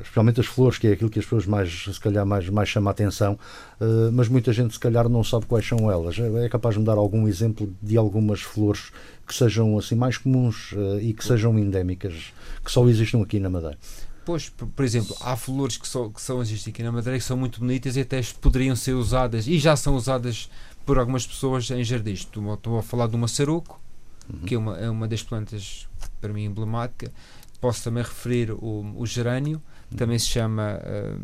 especialmente 0.00 0.40
as 0.40 0.46
flores, 0.46 0.78
que 0.78 0.86
é 0.86 0.92
aquilo 0.92 1.10
que 1.10 1.18
as 1.18 1.24
pessoas 1.24 1.46
mais, 1.46 1.84
se 1.84 2.00
calhar, 2.00 2.24
mais, 2.24 2.48
mais 2.48 2.68
chama 2.68 2.90
a 2.90 2.92
atenção, 2.92 3.38
uh, 3.80 4.12
mas 4.12 4.28
muita 4.28 4.52
gente, 4.52 4.74
se 4.74 4.80
calhar, 4.80 5.08
não 5.08 5.24
sabe 5.24 5.46
quais 5.46 5.66
são 5.66 5.90
elas. 5.90 6.16
É 6.18 6.48
capaz 6.48 6.74
de 6.74 6.80
me 6.80 6.86
dar 6.86 6.98
algum 6.98 7.26
exemplo 7.28 7.72
de 7.82 7.96
algumas 7.96 8.40
flores 8.40 8.92
que 9.26 9.34
sejam 9.34 9.78
assim 9.78 9.94
mais 9.94 10.18
comuns 10.18 10.72
uh, 10.72 11.00
e 11.00 11.12
que 11.12 11.24
sejam 11.24 11.58
endémicas, 11.58 12.32
que 12.64 12.70
só 12.70 12.86
existem 12.88 13.20
aqui 13.22 13.38
na 13.38 13.50
Madeira? 13.50 13.78
Pois, 14.24 14.48
por, 14.48 14.84
exemplo, 14.84 15.16
há 15.20 15.36
flores 15.36 15.76
que 15.76 15.88
só, 15.88 16.08
que 16.08 16.20
só 16.20 16.40
existem 16.40 16.72
aqui 16.72 16.82
na 16.82 16.92
Madeira 16.92 17.18
que 17.18 17.24
são 17.24 17.36
muito 17.36 17.58
bonitas 17.58 17.96
e 17.96 18.00
até 18.00 18.20
poderiam 18.40 18.76
ser 18.76 18.92
usadas 18.92 19.48
e 19.48 19.58
já 19.58 19.74
são 19.74 19.96
usadas 19.96 20.48
por 20.86 20.98
algumas 20.98 21.26
pessoas 21.26 21.68
em 21.70 21.82
jardins. 21.82 22.20
Estou, 22.20 22.54
estou 22.54 22.78
a 22.78 22.82
falar 22.82 23.08
do 23.08 23.18
maçaroco, 23.18 23.80
uhum. 24.28 24.40
que 24.40 24.54
é 24.54 24.58
uma, 24.58 24.78
é 24.78 24.90
uma 24.90 25.08
das 25.08 25.22
plantas 25.22 25.88
para 26.20 26.32
mim 26.32 26.44
emblemática. 26.44 27.12
Posso 27.60 27.84
também 27.84 28.02
referir 28.02 28.50
o, 28.50 28.94
o 28.96 29.06
gerânio, 29.06 29.62
uhum. 29.90 29.96
também 29.96 30.18
se 30.18 30.26
chama 30.26 30.80
uh, 30.80 31.20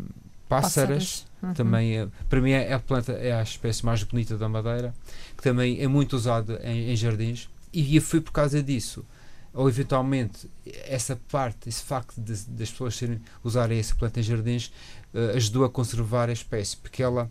pássaras. 0.47 1.25
Uhum. 1.41 1.53
Também 1.53 1.97
é, 1.97 2.07
para 2.27 2.41
mim 2.41 2.51
é 2.51 2.73
a 2.73 2.79
planta 2.79 3.13
é 3.13 3.33
a 3.33 3.41
espécie 3.41 3.85
mais 3.85 4.03
bonita 4.03 4.37
da 4.37 4.49
Madeira, 4.49 4.93
que 5.37 5.43
também 5.43 5.81
é 5.81 5.87
muito 5.87 6.13
usada 6.13 6.59
em, 6.63 6.91
em 6.91 6.95
jardins 6.95 7.49
e 7.71 7.99
foi 8.01 8.19
por 8.19 8.31
causa 8.31 8.61
disso 8.61 9.05
ou 9.53 9.67
eventualmente 9.67 10.49
essa 10.85 11.19
parte, 11.29 11.69
esse 11.69 11.83
facto 11.83 12.19
de, 12.21 12.33
das 12.49 12.69
pessoas 12.69 12.95
serem, 12.95 13.19
usarem 13.43 13.79
essa 13.79 13.95
planta 13.95 14.19
em 14.19 14.23
jardins 14.23 14.71
uh, 15.13 15.35
ajudou 15.35 15.65
a 15.65 15.69
conservar 15.69 16.29
a 16.29 16.33
espécie, 16.33 16.77
porque 16.77 17.01
ela, 17.01 17.29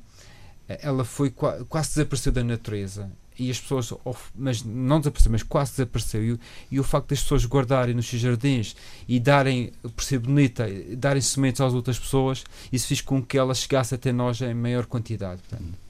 ela 0.69 1.05
foi 1.05 1.31
quase 1.31 1.91
desapareceu 1.91 2.33
da 2.33 2.43
natureza 2.43 3.11
e 3.39 3.51
as 3.51 3.61
pessoas, 3.61 3.93
mas 4.35 4.65
não 4.65 4.99
desapareceu, 4.99 5.31
mas 5.31 5.43
quase 5.43 5.73
desapareceu. 5.73 6.23
E, 6.23 6.41
e, 6.73 6.81
o 6.81 6.85
facto 6.85 7.11
das 7.11 7.23
pessoas 7.23 7.45
guardarem 7.45 7.95
nos 7.95 8.09
seus 8.09 8.21
jardins 8.21 8.75
e 9.09 9.21
darem, 9.21 9.73
por 9.95 10.03
ser 10.03 10.19
bonita, 10.19 10.67
darem 10.97 11.23
sementes 11.23 11.61
às 11.61 11.73
outras 11.73 11.99
pessoas, 11.99 12.45
isso 12.73 12.89
fez 12.89 13.01
com 13.01 13.23
que 13.23 13.39
ela 13.39 13.55
chegasse 13.55 13.95
até 13.95 14.13
nós 14.13 14.41
em 14.41 14.55
maior 14.55 14.87
quantidade. 14.87 15.41
Portanto. 15.49 15.89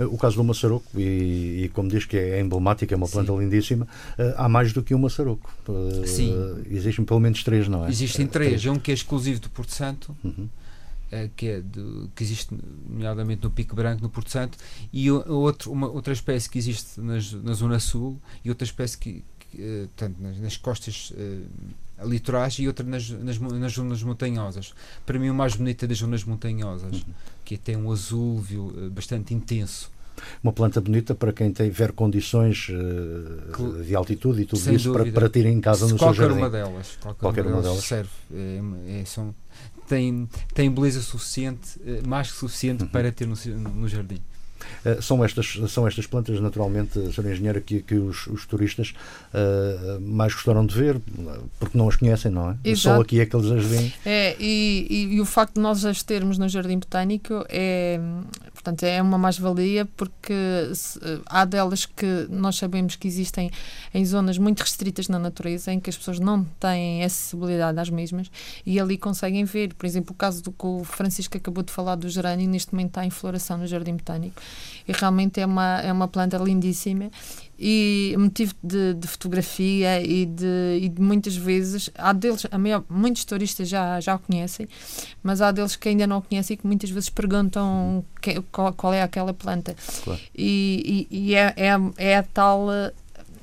O 0.00 0.16
caso 0.16 0.36
do 0.36 0.44
maçaroco, 0.44 0.86
e, 0.98 1.64
e, 1.64 1.70
como 1.74 1.88
diz 1.88 2.04
que 2.04 2.16
é 2.16 2.40
emblemática, 2.40 2.94
é 2.94 2.96
uma 2.96 3.08
planta 3.08 3.32
Sim. 3.32 3.40
lindíssima, 3.40 3.86
uh, 4.18 4.34
há 4.36 4.48
mais 4.48 4.72
do 4.72 4.82
que 4.82 4.94
um 4.94 4.98
maçaroco. 4.98 5.52
Uh, 5.68 6.06
Sim. 6.06 6.34
Existem 6.70 7.04
pelo 7.04 7.20
menos 7.20 7.42
três, 7.42 7.68
não 7.68 7.84
é? 7.84 7.90
Existem 7.90 8.26
uh, 8.26 8.28
três. 8.28 8.64
Um 8.64 8.78
que 8.78 8.90
é 8.90 8.94
exclusivo 8.94 9.40
do 9.40 9.50
Porto 9.50 9.72
Santo, 9.72 10.16
uhum. 10.24 10.48
Que, 11.36 11.46
é 11.46 11.62
que 12.14 12.22
existe, 12.22 12.56
nomeadamente 12.88 13.42
no 13.42 13.50
Pico 13.50 13.74
Branco, 13.74 14.02
no 14.02 14.10
Porto 14.10 14.30
Santo, 14.30 14.58
e 14.92 15.10
outro, 15.10 15.72
uma, 15.72 15.88
outra 15.88 16.12
espécie 16.12 16.48
que 16.48 16.58
existe 16.58 17.00
nas, 17.00 17.32
na 17.32 17.52
Zona 17.54 17.78
Sul, 17.78 18.20
e 18.44 18.48
outra 18.48 18.64
espécie 18.64 18.98
que, 18.98 19.24
que 19.38 19.88
portanto, 19.96 20.16
nas, 20.20 20.38
nas, 20.38 20.56
costas 20.56 21.12
litorais 22.04 22.58
e 22.58 22.66
outra 22.66 22.86
nas, 22.86 23.10
nas, 23.10 23.38
nas, 23.38 23.72
zonas 23.72 24.02
montanhosas. 24.02 24.72
Para 25.04 25.18
mim, 25.18 25.30
o 25.30 25.34
mais 25.34 25.56
bonito 25.56 25.84
é 25.84 25.88
das 25.88 25.98
zonas 25.98 26.24
montanhosas, 26.24 26.96
uhum. 26.96 27.14
que 27.44 27.56
tem 27.56 27.76
um 27.76 27.90
azul 27.90 28.44
uh, 28.52 28.90
bastante 28.90 29.34
intenso. 29.34 29.90
Uma 30.42 30.52
planta 30.52 30.80
bonita 30.80 31.14
para 31.14 31.32
quem 31.32 31.52
tiver 31.52 31.92
condições 31.92 32.68
uh, 32.70 33.82
de 33.82 33.94
altitude 33.94 34.42
e 34.42 34.46
tudo 34.46 34.58
Sem 34.58 34.74
isso 34.74 34.92
para, 34.92 35.10
para 35.10 35.28
ter 35.28 35.46
em 35.46 35.60
casa 35.60 35.86
no 35.86 35.96
qualquer 35.96 36.16
seu 36.16 36.24
jardim. 36.24 36.38
Uma 36.38 36.50
delas, 36.50 36.98
qualquer, 37.00 37.20
qualquer 37.20 37.46
uma, 37.46 37.62
delas 37.62 37.84
serve. 37.84 38.10
É, 38.34 38.60
é, 39.00 39.04
são, 39.04 39.34
tem, 39.88 40.28
tem 40.54 40.70
beleza 40.70 41.00
suficiente, 41.00 41.80
eh, 41.84 42.00
mais 42.06 42.30
que 42.30 42.36
suficiente 42.36 42.84
uhum. 42.84 42.88
para 42.88 43.10
ter 43.10 43.26
no, 43.26 43.34
no 43.74 43.88
jardim. 43.88 44.20
Uh, 44.84 45.00
são, 45.00 45.24
estas, 45.24 45.58
são 45.68 45.86
estas 45.86 46.06
plantas, 46.06 46.40
naturalmente, 46.40 46.98
Sra. 47.10 47.30
Engenheira, 47.30 47.60
que, 47.60 47.80
que 47.82 47.94
os, 47.94 48.26
os 48.26 48.46
turistas 48.46 48.94
uh, 49.32 50.00
mais 50.00 50.34
gostaram 50.34 50.64
de 50.64 50.74
ver, 50.74 51.00
porque 51.58 51.76
não 51.76 51.88
as 51.88 51.96
conhecem, 51.96 52.30
não 52.30 52.50
é? 52.50 52.56
Exato. 52.64 52.96
Só 52.96 53.00
aqui 53.02 53.20
é 53.20 53.26
que 53.26 53.34
eles 53.34 53.50
as 53.50 53.64
veem. 53.64 53.92
É, 54.04 54.36
e, 54.38 54.86
e, 54.90 55.14
e, 55.14 55.20
o 55.20 55.24
facto 55.24 55.54
de 55.54 55.60
nós 55.60 55.84
as 55.84 56.02
termos 56.02 56.38
no 56.38 56.48
Jardim 56.48 56.78
Botânico 56.78 57.44
é, 57.48 58.00
Portanto, 58.58 58.82
é 58.82 59.00
uma 59.00 59.16
mais-valia 59.16 59.86
porque 59.96 60.34
se, 60.74 60.98
há 61.26 61.44
delas 61.44 61.86
que 61.86 62.26
nós 62.28 62.56
sabemos 62.56 62.96
que 62.96 63.06
existem 63.06 63.52
em 63.94 64.04
zonas 64.04 64.36
muito 64.36 64.60
restritas 64.60 65.06
na 65.06 65.16
natureza, 65.16 65.72
em 65.72 65.78
que 65.78 65.88
as 65.88 65.96
pessoas 65.96 66.18
não 66.18 66.42
têm 66.58 67.04
acessibilidade 67.04 67.78
às 67.78 67.88
mesmas 67.88 68.28
e 68.66 68.80
ali 68.80 68.98
conseguem 68.98 69.44
ver. 69.44 69.74
Por 69.74 69.86
exemplo, 69.86 70.10
o 70.12 70.14
caso 70.14 70.42
do 70.42 70.50
que 70.50 70.66
o 70.66 70.82
Francisco 70.82 71.36
acabou 71.36 71.62
de 71.62 71.70
falar 71.70 71.94
do 71.94 72.08
gerânio, 72.08 72.48
neste 72.48 72.74
momento 72.74 72.88
está 72.88 73.06
em 73.06 73.10
floração 73.10 73.58
no 73.58 73.66
Jardim 73.66 73.94
Botânico 73.94 74.42
e 74.88 74.92
realmente 74.92 75.40
é 75.40 75.46
uma, 75.46 75.80
é 75.80 75.92
uma 75.92 76.08
planta 76.08 76.36
lindíssima 76.36 77.12
e 77.58 78.14
motivo 78.16 78.54
de, 78.62 78.94
de 78.94 79.08
fotografia 79.08 80.00
e 80.00 80.24
de, 80.24 80.78
e 80.80 80.88
de, 80.88 81.02
muitas 81.02 81.34
vezes 81.34 81.90
há 81.96 82.12
deles, 82.12 82.46
a 82.50 82.56
maior, 82.56 82.84
muitos 82.88 83.24
turistas 83.24 83.68
já, 83.68 83.98
já 84.00 84.14
o 84.14 84.18
conhecem, 84.20 84.68
mas 85.22 85.40
há 85.40 85.50
deles 85.50 85.74
que 85.74 85.88
ainda 85.88 86.06
não 86.06 86.18
o 86.18 86.22
conhecem 86.22 86.54
e 86.54 86.56
que 86.56 86.66
muitas 86.66 86.88
vezes 86.90 87.10
perguntam 87.10 88.04
que, 88.22 88.40
qual, 88.52 88.72
qual, 88.72 88.92
é 88.92 89.02
aquela 89.02 89.34
planta. 89.34 89.74
Claro. 90.04 90.20
E, 90.36 91.06
e, 91.10 91.30
e 91.30 91.34
é, 91.34 91.52
é, 91.56 91.70
é, 91.96 92.16
a 92.16 92.22
tal. 92.22 92.68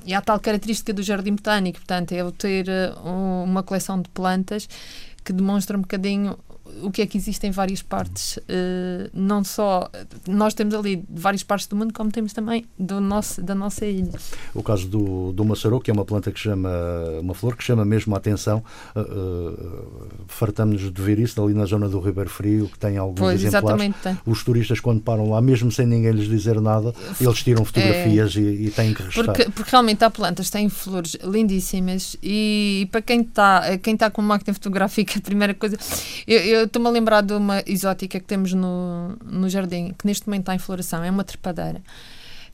É 0.08 0.14
a 0.14 0.22
tal 0.22 0.38
característica 0.38 0.92
do 0.92 1.02
jardim 1.02 1.34
botânico, 1.34 1.80
portanto, 1.80 2.12
é 2.12 2.22
o 2.22 2.30
ter 2.30 2.68
uh, 2.68 3.42
uma 3.42 3.64
coleção 3.64 4.00
de 4.00 4.08
plantas 4.10 4.68
que 5.24 5.32
demonstra 5.32 5.76
um 5.76 5.80
bocadinho 5.80 6.38
o 6.82 6.90
que 6.90 7.02
é 7.02 7.06
que 7.06 7.16
existe 7.16 7.46
em 7.46 7.50
várias 7.50 7.82
partes, 7.82 8.36
uh, 8.36 9.10
não 9.12 9.42
só 9.44 9.90
nós 10.28 10.54
temos 10.54 10.74
ali 10.74 11.04
várias 11.08 11.42
partes 11.42 11.66
do 11.66 11.76
mundo, 11.76 11.92
como 11.92 12.10
temos 12.10 12.32
também 12.32 12.64
do 12.78 13.00
nosso, 13.00 13.42
da 13.42 13.54
nossa 13.54 13.86
ilha. 13.86 14.18
O 14.54 14.62
caso 14.62 14.88
do, 14.88 15.32
do 15.32 15.44
maçaroco, 15.44 15.84
que 15.84 15.90
é 15.90 15.94
uma 15.94 16.04
planta 16.04 16.30
que 16.30 16.38
chama, 16.38 16.70
uma 17.20 17.34
flor 17.34 17.56
que 17.56 17.64
chama 17.64 17.84
mesmo 17.84 18.14
a 18.14 18.18
atenção, 18.18 18.62
uh, 18.94 19.00
uh, 19.00 20.08
fartamos-nos 20.26 20.92
de 20.92 21.02
ver 21.02 21.18
isso 21.18 21.42
ali 21.42 21.54
na 21.54 21.64
zona 21.64 21.88
do 21.88 22.00
Ribeiro 22.00 22.30
Frio, 22.30 22.68
que 22.68 22.78
tem 22.78 22.96
alguns 22.96 23.20
pois, 23.20 23.42
exemplares. 23.42 23.94
Tem. 24.02 24.18
Os 24.26 24.42
turistas, 24.42 24.80
quando 24.80 25.00
param 25.00 25.30
lá, 25.30 25.40
mesmo 25.40 25.70
sem 25.70 25.86
ninguém 25.86 26.12
lhes 26.12 26.28
dizer 26.28 26.60
nada, 26.60 26.94
eles 27.20 27.42
tiram 27.42 27.64
fotografias 27.64 28.36
é, 28.36 28.40
e, 28.40 28.66
e, 28.66 28.70
têm 28.70 28.92
que 28.92 29.02
restar. 29.02 29.24
Porque, 29.24 29.44
porque 29.50 29.70
realmente 29.70 30.04
há 30.04 30.10
plantas, 30.10 30.50
têm 30.50 30.68
flores 30.68 31.16
lindíssimas 31.22 32.16
e, 32.22 32.80
e 32.82 32.86
para 32.86 33.02
quem 33.02 33.20
está 33.20 33.78
quem 33.78 33.96
tá 33.96 34.10
com 34.10 34.22
máquina 34.22 34.52
fotográfica, 34.52 35.18
a 35.18 35.22
primeira 35.22 35.54
coisa, 35.54 35.76
eu, 36.26 36.40
eu 36.40 36.55
estou-me 36.64 36.88
a 36.88 36.90
lembrar 36.90 37.22
de 37.22 37.34
uma 37.34 37.62
exótica 37.66 38.18
que 38.18 38.26
temos 38.26 38.52
no, 38.52 39.16
no 39.24 39.48
jardim, 39.48 39.94
que 39.98 40.06
neste 40.06 40.26
momento 40.26 40.42
está 40.42 40.54
em 40.54 40.58
floração, 40.58 41.02
é 41.04 41.10
uma 41.10 41.24
trepadeira, 41.24 41.82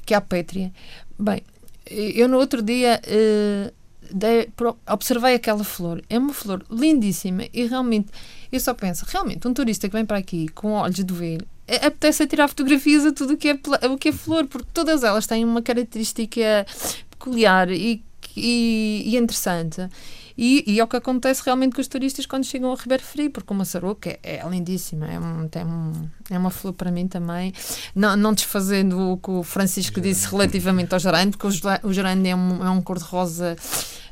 que 0.04 0.14
é 0.14 0.16
a 0.16 0.20
pétria. 0.20 0.72
Bem, 1.18 1.42
eu 1.86 2.28
no 2.28 2.38
outro 2.38 2.62
dia 2.62 3.00
uh, 3.06 3.72
dei, 4.12 4.48
observei 4.90 5.34
aquela 5.34 5.64
flor, 5.64 6.02
é 6.08 6.18
uma 6.18 6.32
flor 6.32 6.64
lindíssima 6.70 7.44
e 7.52 7.66
realmente, 7.66 8.08
eu 8.50 8.60
só 8.60 8.74
penso, 8.74 9.04
realmente, 9.08 9.46
um 9.46 9.54
turista 9.54 9.88
que 9.88 9.94
vem 9.94 10.04
para 10.04 10.18
aqui 10.18 10.48
com 10.48 10.72
olhos 10.72 11.04
de 11.04 11.12
ver, 11.12 11.44
é, 11.66 11.86
apetece 11.86 12.22
a 12.22 12.26
tirar 12.26 12.48
fotografias 12.48 13.06
a 13.06 13.12
tudo 13.12 13.34
o 13.34 13.36
que 13.36 13.48
é, 13.48 13.58
o 13.88 13.96
que 13.96 14.08
é 14.08 14.12
flor, 14.12 14.46
porque 14.46 14.68
todas 14.74 15.04
elas 15.04 15.26
têm 15.26 15.44
uma 15.44 15.62
característica 15.62 16.66
peculiar 17.10 17.70
e, 17.70 18.02
e, 18.36 19.02
e 19.06 19.16
interessante. 19.16 19.88
E, 20.36 20.64
e, 20.66 20.80
é 20.80 20.84
o 20.84 20.88
que 20.88 20.96
acontece 20.96 21.42
realmente 21.44 21.74
com 21.74 21.80
os 21.80 21.88
turistas 21.88 22.26
quando 22.26 22.44
chegam 22.44 22.70
ao 22.70 22.76
Ribeiro 22.76 23.02
Frio, 23.02 23.30
porque 23.30 23.52
o 23.52 23.56
maçaroca 23.56 24.10
é, 24.22 24.36
é 24.36 24.48
lindíssima, 24.48 25.06
é, 25.06 25.18
um, 25.18 25.48
tem 25.48 25.64
um, 25.64 26.08
é 26.34 26.38
uma 26.38 26.50
flor 26.50 26.72
para 26.72 26.90
mim 26.90 27.06
também. 27.06 27.52
Não, 27.94 28.16
não 28.16 28.32
desfazendo 28.32 29.12
o 29.12 29.16
que 29.16 29.30
o 29.30 29.42
Francisco 29.42 30.00
disse 30.00 30.28
relativamente 30.28 30.92
ao 30.92 30.98
gerânio, 30.98 31.36
porque 31.36 31.46
o 31.82 31.92
gerânio 31.92 32.30
é 32.30 32.34
um, 32.34 32.64
é 32.64 32.70
um 32.70 32.80
cor-de-rosa 32.80 33.56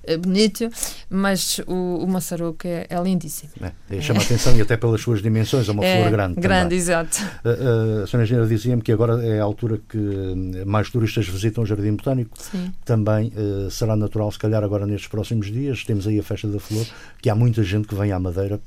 eh, 0.02 0.16
bonito, 0.16 0.68
mas 1.08 1.60
o, 1.66 2.04
o 2.04 2.18
é, 2.64 2.86
é 2.88 3.02
lindíssimo. 3.02 3.52
É, 3.90 4.00
chama 4.00 4.20
a 4.20 4.22
atenção 4.22 4.56
e 4.56 4.60
até 4.60 4.76
pelas 4.76 5.00
suas 5.00 5.22
dimensões, 5.22 5.68
é 5.68 5.72
uma 5.72 5.84
é, 5.86 6.00
flor 6.00 6.10
grande. 6.10 6.40
Grande, 6.40 6.62
também. 6.62 6.78
exato. 6.78 7.18
A, 7.44 7.48
a, 7.48 8.04
a 8.04 8.06
senhora 8.06 8.24
engenheira 8.24 8.46
dizia-me 8.46 8.82
que 8.82 8.92
agora 8.92 9.24
é 9.24 9.40
a 9.40 9.44
altura 9.44 9.78
que 9.88 9.98
eh, 9.98 10.64
mais 10.64 10.90
turistas 10.90 11.28
visitam 11.28 11.64
o 11.64 11.66
Jardim 11.66 11.94
Botânico. 11.94 12.36
Sim. 12.38 12.72
Também 12.84 13.32
uh, 13.36 13.70
será 13.70 13.94
natural, 13.94 14.30
se 14.32 14.38
calhar 14.38 14.64
agora 14.64 14.86
nestes 14.86 15.08
próximos 15.08 15.46
dias, 15.46 15.84
temos 15.84 16.06
aí 16.06 16.18
a 16.18 16.22
Festa 16.22 16.48
da 16.48 16.58
Flor, 16.58 16.86
que 17.20 17.28
há 17.28 17.34
muita 17.34 17.62
gente 17.62 17.86
que 17.86 17.94
vem 17.94 18.12
à 18.12 18.18
Madeira 18.18 18.60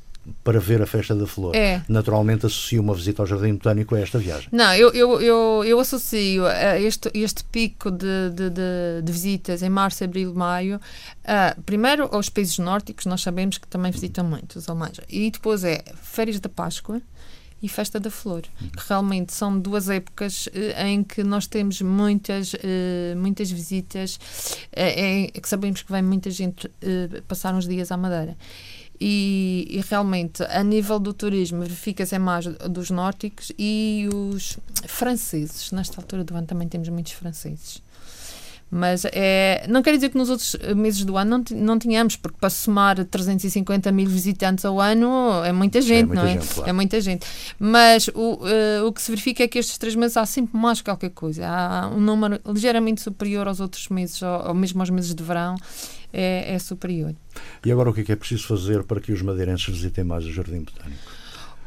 para 0.44 0.60
ver 0.60 0.82
a 0.82 0.86
Festa 0.86 1.14
da 1.16 1.28
Flor. 1.28 1.56
É. 1.56 1.82
Naturalmente 1.88 2.46
associo 2.46 2.82
uma 2.82 2.94
visita 2.94 3.22
ao 3.22 3.26
Jardim 3.26 3.54
Botânico 3.54 3.96
a 3.96 4.00
esta 4.00 4.18
viagem. 4.18 4.48
Não, 4.52 4.74
eu, 4.74 4.92
eu, 4.94 5.22
eu, 5.22 5.64
eu 5.66 5.80
associo 5.80 6.44
este, 6.80 7.12
este 7.14 7.44
pico 7.46 7.92
de, 7.92 8.30
de, 8.30 8.50
de, 8.50 9.02
de 9.04 9.12
visitas 9.12 9.62
em 9.62 9.70
março, 9.70 10.04
abril, 10.04 10.34
maio, 10.34 10.78
uh, 10.78 11.62
primeiro 11.64 12.08
aos 12.12 12.30
países 12.30 12.58
nórdicos, 12.58 13.06
nós 13.06 13.22
sabemos 13.22 13.58
que 13.58 13.68
também 13.68 13.92
visitam 13.92 14.24
muito 14.24 14.58
os 14.58 14.70
alemães, 14.70 15.00
e 15.10 15.30
depois 15.30 15.64
é 15.64 15.84
férias 16.02 16.40
da 16.40 16.50
Páscoa, 16.50 17.02
e 17.62 17.70
Festa 17.70 17.98
da 17.98 18.12
Flor, 18.12 18.42
que 18.42 18.90
realmente 18.90 19.32
são 19.32 19.58
duas 19.58 19.90
épocas 19.90 20.48
uh, 20.48 20.86
em 20.86 21.02
que 21.02 21.24
nós 21.24 21.48
temos 21.48 21.82
muitas, 21.82 22.54
uh, 22.54 22.58
muitas 23.16 23.50
visitas, 23.50 24.20
que 25.42 25.48
sabemos 25.48 25.82
que 25.82 25.92
vem 25.92 26.02
muita 26.02 26.30
gente 26.30 26.70
passar 27.28 27.54
uns 27.54 27.68
dias 27.68 27.92
à 27.92 27.98
Madeira. 27.98 28.36
E, 29.00 29.68
e, 29.70 29.82
realmente, 29.90 30.44
a 30.44 30.64
nível 30.64 31.00
do 31.00 31.14
turismo, 31.14 31.62
verifica-se 31.62 32.18
mais 32.20 32.46
dos 32.46 32.90
nórdicos 32.90 33.52
e 33.58 34.08
os 34.14 34.58
franceses. 34.88 35.72
Nesta 35.72 36.00
altura 36.00 36.24
do 36.24 36.36
ano 36.36 36.48
também 36.48 36.68
temos 36.68 36.88
muitos 36.90 37.14
franceses. 37.14 37.82
Mas 38.76 39.06
é, 39.06 39.68
não 39.70 39.84
quer 39.84 39.94
dizer 39.94 40.10
que 40.10 40.18
nos 40.18 40.32
outros 40.32 40.56
meses 40.76 41.06
do 41.06 41.16
ano 41.16 41.38
não, 41.38 41.58
não 41.58 41.78
tínhamos, 41.78 42.16
porque 42.16 42.38
para 42.40 42.50
somar 42.50 43.06
350 43.06 43.92
mil 43.92 44.10
visitantes 44.10 44.66
ao 44.66 44.82
ano 44.82 45.44
é 45.46 45.52
muita 45.52 45.78
é 45.78 45.82
gente, 45.82 46.02
é 46.02 46.06
muita 46.06 46.22
não 46.24 46.28
é? 46.28 46.34
Gente, 46.34 46.48
claro. 46.48 46.70
É 46.70 46.74
muita 46.74 47.00
gente. 47.02 47.28
Mas 47.60 48.08
o, 48.08 48.40
uh, 48.42 48.88
o 48.88 48.92
que 48.92 49.00
se 49.00 49.12
verifica 49.12 49.44
é 49.44 49.48
que 49.48 49.60
estes 49.60 49.78
três 49.78 49.94
meses 49.94 50.18
há 50.18 50.26
sempre 50.26 50.58
mais 50.58 50.82
qualquer 50.82 51.12
coisa. 51.12 51.48
Há 51.48 51.88
um 51.96 52.02
número 52.02 52.40
ligeiramente 52.48 53.00
superior 53.02 53.48
aos 53.48 53.60
outros 53.60 53.90
meses, 53.90 54.20
ou, 54.24 54.48
ou 54.48 54.54
mesmo 54.56 54.82
aos 54.82 54.90
meses 54.90 55.14
de 55.14 55.22
verão 55.22 55.56
é, 56.12 56.56
é 56.56 56.58
superior. 56.58 57.14
E 57.64 57.72
agora 57.72 57.92
o 57.92 57.94
que 57.94 58.02
é, 58.02 58.04
que 58.04 58.12
é 58.12 58.16
preciso 58.16 58.48
fazer 58.48 58.82
para 58.82 59.00
que 59.00 59.12
os 59.12 59.22
madeirenses 59.22 59.68
visitem 59.68 60.04
mais 60.04 60.26
o 60.26 60.34
Jardim 60.34 60.62
Botânico? 60.62 61.24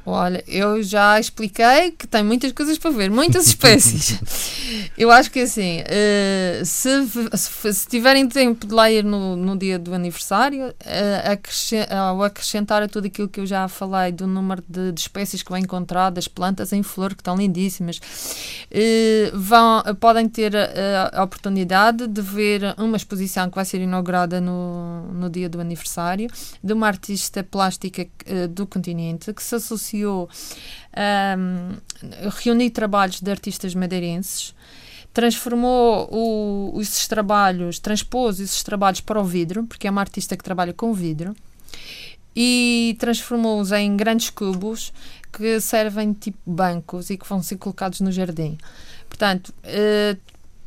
Olha, 0.08 0.42
eu 0.46 0.80
já 0.84 1.18
expliquei 1.18 1.90
que 1.90 2.06
tem 2.06 2.22
muitas 2.22 2.52
coisas 2.52 2.78
para 2.78 2.92
ver, 2.92 3.10
muitas 3.10 3.48
espécies. 3.48 4.20
eu 4.96 5.10
acho 5.10 5.30
que 5.30 5.40
assim, 5.40 5.80
uh, 5.80 6.64
se, 6.64 6.88
se, 7.34 7.72
se, 7.72 7.88
tiverem 7.88 8.28
tempo 8.28 8.66
de 8.66 8.72
lá 8.72 8.90
ir 8.90 9.04
no, 9.04 9.34
no 9.34 9.58
dia 9.58 9.78
do 9.78 9.92
aniversário, 9.92 10.68
uh, 10.68 11.94
ao 11.94 12.22
acrescentar 12.22 12.82
a 12.82 12.88
tudo 12.88 13.06
aquilo 13.06 13.28
que 13.28 13.40
eu 13.40 13.46
já 13.46 13.66
falei 13.68 14.12
do 14.12 14.26
número 14.26 14.62
de, 14.68 14.92
de 14.92 15.00
espécies 15.00 15.42
que 15.42 15.50
vão 15.50 15.58
encontrar, 15.58 16.10
das 16.10 16.28
plantas 16.28 16.72
em 16.72 16.82
flor 16.82 17.14
que 17.14 17.20
estão 17.20 17.36
lindíssimas, 17.36 17.96
uh, 17.98 19.38
vão, 19.38 19.82
podem 19.98 20.28
ter 20.28 20.52
a, 20.56 21.22
oportunidade 21.22 22.06
de 22.06 22.22
ver 22.22 22.74
uma 22.78 22.96
exposição 22.96 23.48
que 23.48 23.56
vai 23.56 23.64
ser 23.64 23.80
inaugurada 23.80 24.40
no, 24.40 25.12
no 25.12 25.28
dia 25.28 25.48
do 25.48 25.60
aniversário 25.60 26.28
de 26.62 26.72
uma 26.72 26.86
artista 26.86 27.42
plástica 27.42 28.06
do 28.50 28.66
continente 28.66 29.32
que 29.32 29.42
se 29.42 29.54
associa 29.56 29.96
iniciou 29.96 30.28
um, 30.96 31.76
reunir 32.42 32.70
trabalhos 32.70 33.20
de 33.20 33.30
artistas 33.30 33.74
madeirenses, 33.74 34.54
transformou 35.16 36.06
o, 36.12 36.78
esses 36.78 37.08
trabalhos, 37.08 37.78
transpôs 37.78 38.38
esses 38.38 38.62
trabalhos 38.62 39.00
para 39.00 39.18
o 39.18 39.24
vidro, 39.24 39.64
porque 39.64 39.88
é 39.88 39.90
uma 39.90 40.02
artista 40.02 40.36
que 40.36 40.44
trabalha 40.44 40.74
com 40.74 40.92
vidro, 40.92 41.34
e 42.36 42.94
transformou-os 42.98 43.72
em 43.72 43.96
grandes 43.96 44.28
cubos 44.28 44.92
que 45.32 45.58
servem 45.58 46.12
tipo 46.12 46.36
bancos 46.44 47.08
e 47.08 47.16
que 47.16 47.26
vão 47.26 47.42
ser 47.42 47.56
colocados 47.56 48.00
no 48.02 48.12
jardim. 48.12 48.58
Portanto, 49.08 49.54
uh, 49.64 50.18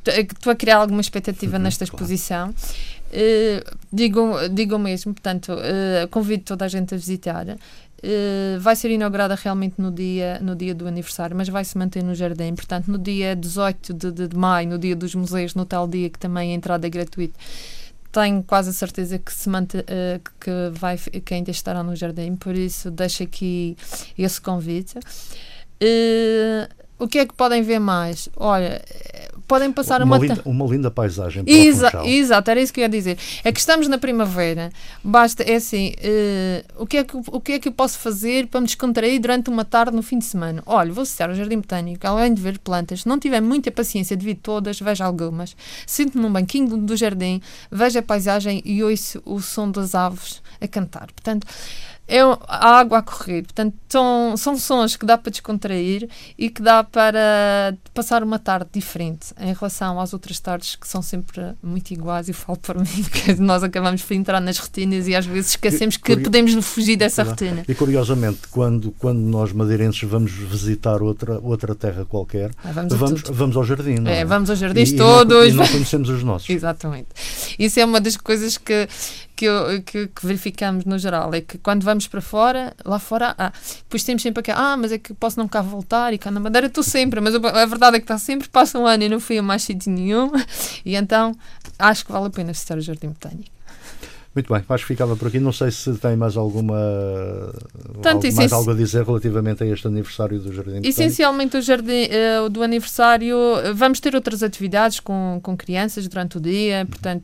estou 0.07 0.51
a 0.51 0.55
criar 0.55 0.77
alguma 0.77 1.01
expectativa 1.01 1.57
uhum, 1.57 1.61
nesta 1.61 1.83
exposição. 1.83 2.49
Uh, 2.49 3.77
digo, 3.93 4.49
digo 4.51 4.79
mesmo, 4.79 5.13
portanto, 5.13 5.53
uh, 5.53 6.07
convido 6.09 6.43
toda 6.43 6.65
a 6.65 6.67
gente 6.67 6.95
a 6.95 6.97
visitar. 6.97 7.45
Uh, 7.99 8.59
vai 8.59 8.75
ser 8.75 8.91
inaugurada 8.91 9.35
realmente 9.35 9.75
no 9.77 9.91
dia, 9.91 10.39
no 10.41 10.55
dia 10.55 10.73
do 10.73 10.87
aniversário, 10.87 11.35
mas 11.35 11.49
vai 11.49 11.65
se 11.65 11.77
manter 11.77 12.03
no 12.03 12.15
jardim. 12.15 12.55
Portanto, 12.55 12.87
no 12.87 12.97
dia 12.97 13.35
18 13.35 13.93
de, 13.93 14.11
de, 14.11 14.27
de 14.29 14.37
maio, 14.37 14.69
no 14.69 14.77
dia 14.77 14.95
dos 14.95 15.13
museus, 15.15 15.53
no 15.53 15.65
tal 15.65 15.87
dia 15.87 16.09
que 16.09 16.17
também 16.17 16.51
a 16.51 16.55
entrada 16.55 16.87
é 16.87 16.89
gratuita, 16.89 17.37
tenho 18.11 18.41
quase 18.43 18.69
a 18.69 18.73
certeza 18.73 19.19
que 19.19 19.33
se 19.33 19.49
mante, 19.49 19.77
uh, 19.77 19.83
que 20.39 20.51
vai 20.71 20.97
que 20.97 21.33
ainda 21.33 21.51
estará 21.51 21.83
no 21.83 21.95
jardim, 21.95 22.35
por 22.35 22.55
isso 22.55 22.89
deixo 22.89 23.23
aqui 23.23 23.77
esse 24.17 24.39
convite. 24.39 24.97
Uh, 25.81 26.67
o 26.97 27.07
que 27.07 27.19
é 27.19 27.25
que 27.25 27.33
podem 27.33 27.61
ver 27.61 27.79
mais? 27.79 28.29
Olha, 28.35 28.81
podem 29.49 29.71
passar 29.71 30.03
uma, 30.03 30.15
uma, 30.15 30.25
linda, 30.25 30.41
uma 30.45 30.65
linda 30.67 30.91
paisagem 30.91 31.43
para 31.43 31.51
Exa 31.51 31.91
Exato, 32.05 32.51
era 32.51 32.61
isso 32.61 32.71
que 32.71 32.79
eu 32.79 32.83
ia 32.83 32.89
dizer. 32.89 33.17
É 33.43 33.51
que 33.51 33.59
estamos 33.59 33.87
na 33.87 33.97
primavera, 33.97 34.69
basta, 35.03 35.41
é 35.41 35.55
assim, 35.55 35.93
uh, 35.97 36.83
o, 36.83 36.85
que 36.85 36.97
é 36.97 37.03
que, 37.03 37.17
o 37.17 37.41
que 37.41 37.53
é 37.53 37.59
que 37.59 37.67
eu 37.67 37.71
posso 37.71 37.97
fazer 37.97 38.45
para 38.45 38.61
me 38.61 38.67
descontrair 38.67 39.19
durante 39.19 39.49
uma 39.49 39.65
tarde 39.65 39.95
no 39.95 40.03
fim 40.03 40.19
de 40.19 40.25
semana? 40.25 40.61
Olha, 40.67 40.93
vou 40.93 41.01
associar 41.01 41.29
ao 41.29 41.35
Jardim 41.35 41.57
Botânico, 41.57 42.05
além 42.05 42.31
de 42.31 42.41
ver 42.41 42.59
plantas, 42.59 43.01
se 43.01 43.07
não 43.07 43.17
tiver 43.17 43.41
muita 43.41 43.71
paciência 43.71 44.15
de 44.15 44.23
vir 44.23 44.35
todas, 44.35 44.79
veja 44.79 45.03
algumas. 45.03 45.55
Sinto-me 45.87 46.21
num 46.21 46.31
banquinho 46.31 46.77
do, 46.77 46.95
jardim, 46.95 47.41
veja 47.71 47.99
a 47.99 48.03
paisagem 48.03 48.61
e 48.63 48.83
ouço 48.83 49.19
o 49.25 49.41
som 49.41 49.71
das 49.71 49.95
aves 49.95 50.43
a 50.61 50.67
cantar. 50.67 51.07
Portanto, 51.11 51.47
é 52.09 52.21
a 52.21 52.79
água 52.79 52.97
a 52.97 53.01
correr. 53.01 53.43
Portanto, 53.43 53.75
são, 53.87 54.35
são 54.35 54.57
sons 54.57 54.95
que 54.95 55.05
dá 55.05 55.17
para 55.17 55.31
descontrair 55.31 56.09
e 56.37 56.49
que 56.49 56.61
dá 56.61 56.83
para 56.83 57.75
passar 57.93 58.23
uma 58.23 58.39
tarde 58.39 58.69
diferente 58.73 59.27
em 59.39 59.53
relação 59.53 59.99
às 59.99 60.11
outras 60.11 60.39
tardes 60.39 60.75
que 60.75 60.87
são 60.87 61.01
sempre 61.01 61.53
muito 61.61 61.91
iguais. 61.91 62.27
E 62.27 62.33
falo 62.33 62.57
para 62.57 62.79
mim, 62.81 63.03
porque 63.03 63.35
nós 63.35 63.63
acabamos 63.63 64.01
por 64.01 64.13
entrar 64.13 64.41
nas 64.41 64.57
rotinas 64.57 65.07
e 65.07 65.15
às 65.15 65.25
vezes 65.25 65.51
esquecemos 65.51 65.97
que 65.97 66.03
Curio... 66.03 66.23
podemos 66.23 66.53
fugir 66.65 66.97
dessa 66.97 67.23
rotina. 67.23 67.63
E 67.67 67.75
curiosamente, 67.75 68.47
quando, 68.49 68.91
quando 68.97 69.19
nós 69.19 69.53
madeirenses 69.53 70.01
vamos 70.03 70.31
visitar 70.31 71.01
outra, 71.01 71.39
outra 71.39 71.75
terra 71.75 72.05
qualquer, 72.05 72.51
ah, 72.63 72.71
vamos, 72.71 72.93
vamos, 72.93 73.21
vamos, 73.29 73.57
ao 73.57 73.63
jardim. 73.63 73.95
Não 73.95 74.11
é, 74.11 74.19
é? 74.19 74.25
vamos 74.25 74.49
aos 74.49 74.59
jardins 74.59 74.89
e, 74.91 74.95
todos. 74.95 75.47
E 75.47 75.51
não, 75.51 75.63
e 75.63 75.67
não 75.67 75.67
conhecemos 75.67 76.09
os 76.09 76.23
nossos. 76.23 76.49
Exatamente. 76.49 77.09
Isso 77.57 77.79
é 77.79 77.85
uma 77.85 78.01
das 78.01 78.17
coisas 78.17 78.57
que, 78.57 78.87
que, 79.35 79.45
eu, 79.45 79.81
que, 79.83 80.07
que, 80.07 80.25
verificamos 80.25 80.85
no 80.85 80.97
geral. 80.97 81.33
É 81.33 81.41
que 81.41 81.57
quando 81.57 81.83
vamos 81.83 81.98
para 82.07 82.21
fora, 82.21 82.73
lá 82.85 82.99
fora, 82.99 83.35
ah, 83.37 83.51
depois 83.79 84.03
temos 84.03 84.21
sempre 84.21 84.41
aqui, 84.41 84.51
ah, 84.51 84.77
mas 84.77 84.91
é 84.91 84.97
que 84.97 85.13
posso 85.13 85.39
não 85.39 85.47
cá 85.47 85.61
voltar 85.61 86.13
e 86.13 86.17
cá 86.17 86.31
na 86.31 86.39
Madeira 86.39 86.67
estou 86.67 86.83
sempre, 86.83 87.19
mas 87.19 87.35
a 87.35 87.65
verdade 87.65 87.97
é 87.97 87.99
que 87.99 88.05
está 88.05 88.17
sempre, 88.17 88.47
passa 88.49 88.77
um 88.79 88.85
ano 88.85 89.03
e 89.03 89.09
não 89.09 89.19
fui 89.19 89.37
a 89.37 89.43
mais 89.43 89.63
sítio 89.63 89.91
nenhum, 89.91 90.31
e 90.85 90.95
então 90.95 91.35
acho 91.77 92.05
que 92.05 92.11
vale 92.11 92.27
a 92.27 92.29
pena 92.29 92.51
visitar 92.51 92.77
o 92.77 92.81
Jardim 92.81 93.09
Botânico. 93.09 93.59
Muito 94.33 94.53
bem, 94.53 94.63
acho 94.69 94.83
que 94.85 94.93
ficava 94.93 95.15
por 95.15 95.27
aqui. 95.27 95.39
Não 95.39 95.51
sei 95.51 95.71
se 95.71 95.91
tem 95.95 96.15
mais 96.15 96.37
alguma 96.37 96.77
Tanto 98.01 98.27
algo, 98.27 98.37
mais 98.37 98.53
algo 98.53 98.71
a 98.71 98.75
dizer 98.75 99.03
relativamente 99.03 99.63
a 99.63 99.67
este 99.67 99.87
aniversário 99.87 100.39
do 100.39 100.53
Jardim 100.53 100.71
Botânico. 100.75 100.87
Essencialmente 100.87 101.57
o 101.57 101.61
jardim 101.61 102.05
uh, 102.05 102.49
do 102.49 102.61
aniversário, 102.61 103.35
vamos 103.73 103.99
ter 103.99 104.13
outras 104.13 104.43
atividades 104.43 104.99
com, 104.99 105.39
com 105.41 105.57
crianças 105.57 106.07
durante 106.07 106.37
o 106.37 106.39
dia, 106.39 106.85
portanto 106.87 107.23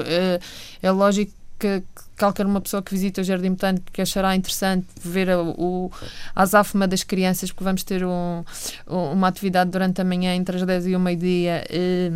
uh, 0.00 0.42
é 0.82 0.90
lógico 0.90 1.32
que, 1.58 1.82
qualquer 2.18 2.46
uma 2.46 2.60
pessoa 2.60 2.82
que 2.82 2.92
visita 2.92 3.20
o 3.20 3.24
Jardim 3.24 3.50
Botânico 3.50 3.86
que 3.92 4.00
achará 4.00 4.34
interessante 4.36 4.86
ver 5.00 5.30
a, 5.30 5.42
o, 5.42 5.90
a 6.34 6.42
azáfama 6.42 6.86
das 6.86 7.02
crianças, 7.02 7.50
porque 7.50 7.64
vamos 7.64 7.82
ter 7.82 8.04
um, 8.04 8.44
uma 8.86 9.28
atividade 9.28 9.70
durante 9.70 10.00
a 10.00 10.04
manhã 10.04 10.34
entre 10.34 10.56
as 10.56 10.62
10 10.62 10.86
e 10.86 10.96
o 10.96 11.00
meio-dia. 11.00 11.64
Eh, 11.68 12.10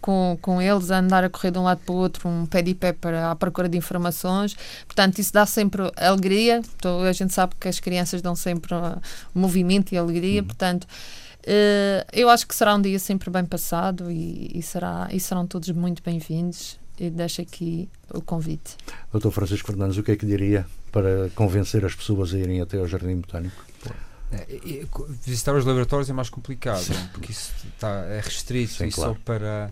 com, 0.00 0.38
com 0.40 0.62
eles 0.62 0.90
a 0.90 0.98
andar 0.98 1.24
a 1.24 1.28
correr 1.28 1.50
de 1.50 1.58
um 1.58 1.62
lado 1.62 1.80
para 1.84 1.92
o 1.92 1.96
outro, 1.96 2.26
um 2.28 2.46
pé 2.46 2.62
de 2.62 2.74
pé 2.74 2.92
para 2.92 3.30
a 3.30 3.36
procura 3.36 3.68
de 3.68 3.76
informações. 3.76 4.56
Portanto, 4.86 5.18
isso 5.18 5.32
dá 5.32 5.44
sempre 5.44 5.82
alegria. 5.96 6.62
Então, 6.76 7.02
a 7.02 7.12
gente 7.12 7.34
sabe 7.34 7.54
que 7.60 7.68
as 7.68 7.78
crianças 7.78 8.22
dão 8.22 8.34
sempre 8.34 8.74
uh, 8.74 9.00
movimento 9.34 9.92
e 9.92 9.98
alegria. 9.98 10.40
Uhum. 10.40 10.46
Portanto, 10.46 10.84
uh, 10.84 12.06
eu 12.12 12.30
acho 12.30 12.46
que 12.46 12.54
será 12.54 12.74
um 12.74 12.80
dia 12.80 12.98
sempre 12.98 13.30
bem 13.30 13.44
passado 13.44 14.10
e, 14.10 14.50
e, 14.54 14.62
será, 14.62 15.06
e 15.12 15.20
serão 15.20 15.46
todos 15.46 15.68
muito 15.70 16.02
bem-vindos 16.02 16.78
e 17.00 17.10
deixo 17.10 17.40
aqui 17.40 17.88
o 18.12 18.20
convite. 18.20 18.76
Doutor 19.12 19.30
Francisco 19.30 19.68
Fernandes, 19.68 19.96
o 19.98 20.02
que 20.02 20.12
é 20.12 20.16
que 20.16 20.26
diria 20.26 20.66
para 20.90 21.30
convencer 21.34 21.84
as 21.84 21.94
pessoas 21.94 22.34
a 22.34 22.38
irem 22.38 22.60
até 22.60 22.78
ao 22.78 22.86
Jardim 22.86 23.16
Botânico? 23.16 23.64
É, 24.30 24.84
visitar 25.24 25.54
os 25.54 25.64
laboratórios 25.64 26.10
é 26.10 26.12
mais 26.12 26.28
complicado, 26.28 26.84
porque 27.12 27.32
isso 27.32 27.52
está, 27.66 28.04
é 28.04 28.20
restrito 28.20 28.74
Sim, 28.74 28.86
e 28.86 28.92
claro. 28.92 29.14
só 29.14 29.18
para, 29.24 29.70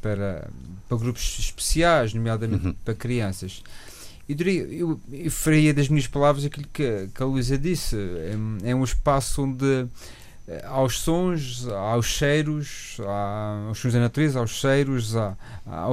para, 0.00 0.48
para 0.88 0.98
grupos 0.98 1.38
especiais, 1.38 2.14
nomeadamente 2.14 2.66
uhum. 2.68 2.74
para 2.84 2.94
crianças. 2.94 3.62
Eu, 4.28 4.36
diria, 4.36 4.62
eu, 4.62 5.00
eu 5.10 5.30
faria 5.30 5.74
das 5.74 5.88
minhas 5.88 6.06
palavras 6.06 6.44
aquilo 6.44 6.66
que, 6.72 7.08
que 7.12 7.22
a 7.22 7.26
Luísa 7.26 7.58
disse: 7.58 7.96
é, 7.96 8.70
é 8.70 8.74
um 8.74 8.84
espaço 8.84 9.42
onde 9.42 9.88
aos 10.64 11.00
sons, 11.00 11.68
aos 11.68 12.06
cheiros, 12.06 12.98
aos 13.68 13.78
sons 13.78 13.92
da 13.92 14.00
natureza, 14.00 14.38
aos 14.38 14.50
cheiros, 14.50 15.16
à, 15.16 15.36
à, 15.66 15.88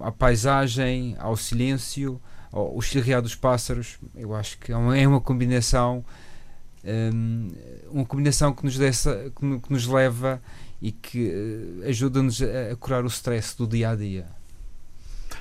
à 0.00 0.12
paisagem, 0.12 1.16
ao 1.18 1.36
silêncio, 1.36 2.20
ao, 2.50 2.66
ao 2.74 2.80
chilrear 2.80 3.22
dos 3.22 3.34
pássaros. 3.34 3.98
Eu 4.14 4.34
acho 4.34 4.58
que 4.58 4.72
é 4.72 4.76
uma, 4.76 4.98
é 4.98 5.06
uma 5.06 5.20
combinação, 5.20 6.04
um, 6.84 7.48
uma 7.90 8.04
combinação 8.04 8.52
que 8.52 8.64
nos, 8.64 8.76
dessa, 8.76 9.30
que, 9.38 9.60
que 9.60 9.72
nos 9.72 9.86
leva 9.86 10.42
e 10.80 10.90
que 10.90 11.30
uh, 11.84 11.88
ajuda-nos 11.88 12.42
a 12.42 12.74
curar 12.76 13.04
o 13.04 13.08
stress 13.08 13.56
do 13.56 13.66
dia 13.66 13.90
a 13.90 13.94
dia. 13.94 14.41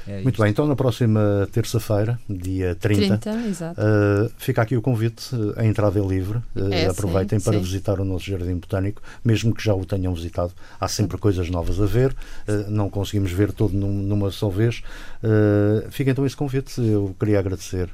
É 0.07 0.21
Muito 0.21 0.41
bem, 0.41 0.51
então 0.51 0.65
na 0.65 0.75
próxima 0.75 1.47
terça-feira, 1.51 2.19
dia 2.29 2.75
30, 2.75 3.17
30 3.17 3.71
uh, 3.71 4.31
fica 4.37 4.61
aqui 4.61 4.75
o 4.75 4.81
convite, 4.81 5.29
a 5.55 5.65
entrada 5.65 5.99
é 5.99 6.01
livre, 6.01 6.37
uh, 6.55 6.73
é, 6.73 6.87
aproveitem 6.87 7.39
sim, 7.39 7.45
para 7.45 7.53
sim. 7.53 7.63
visitar 7.63 7.99
o 7.99 8.05
nosso 8.05 8.25
Jardim 8.25 8.55
Botânico, 8.55 9.01
mesmo 9.23 9.53
que 9.53 9.63
já 9.63 9.73
o 9.73 9.85
tenham 9.85 10.13
visitado, 10.13 10.53
há 10.79 10.87
sempre 10.87 11.17
coisas 11.17 11.49
novas 11.49 11.79
a 11.79 11.85
ver, 11.85 12.11
uh, 12.11 12.69
não 12.69 12.89
conseguimos 12.89 13.31
ver 13.31 13.51
todo 13.51 13.73
num, 13.73 13.93
numa 13.93 14.31
só 14.31 14.49
vez. 14.49 14.81
fica 15.91 16.11
então 16.11 16.25
esse 16.25 16.35
convite, 16.35 16.81
eu 16.81 17.15
queria 17.19 17.39
agradecer 17.39 17.89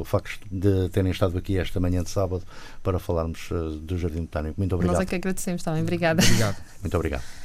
o 0.00 0.04
facto 0.04 0.38
de 0.50 0.88
terem 0.90 1.10
estado 1.10 1.36
aqui 1.36 1.58
esta 1.58 1.78
manhã 1.78 2.02
de 2.02 2.10
sábado 2.10 2.42
para 2.82 2.98
falarmos 2.98 3.48
do 3.82 3.98
Jardim 3.98 4.22
Botânico. 4.22 4.54
Muito 4.58 4.74
obrigado. 4.74 4.96
Nós 4.96 5.02
é 5.02 5.06
que 5.06 5.14
agradecemos 5.14 5.62
também, 5.62 5.82
obrigada. 5.82 6.22
Obrigado. 6.22 6.56
Muito 6.82 6.96
obrigado. 6.96 7.39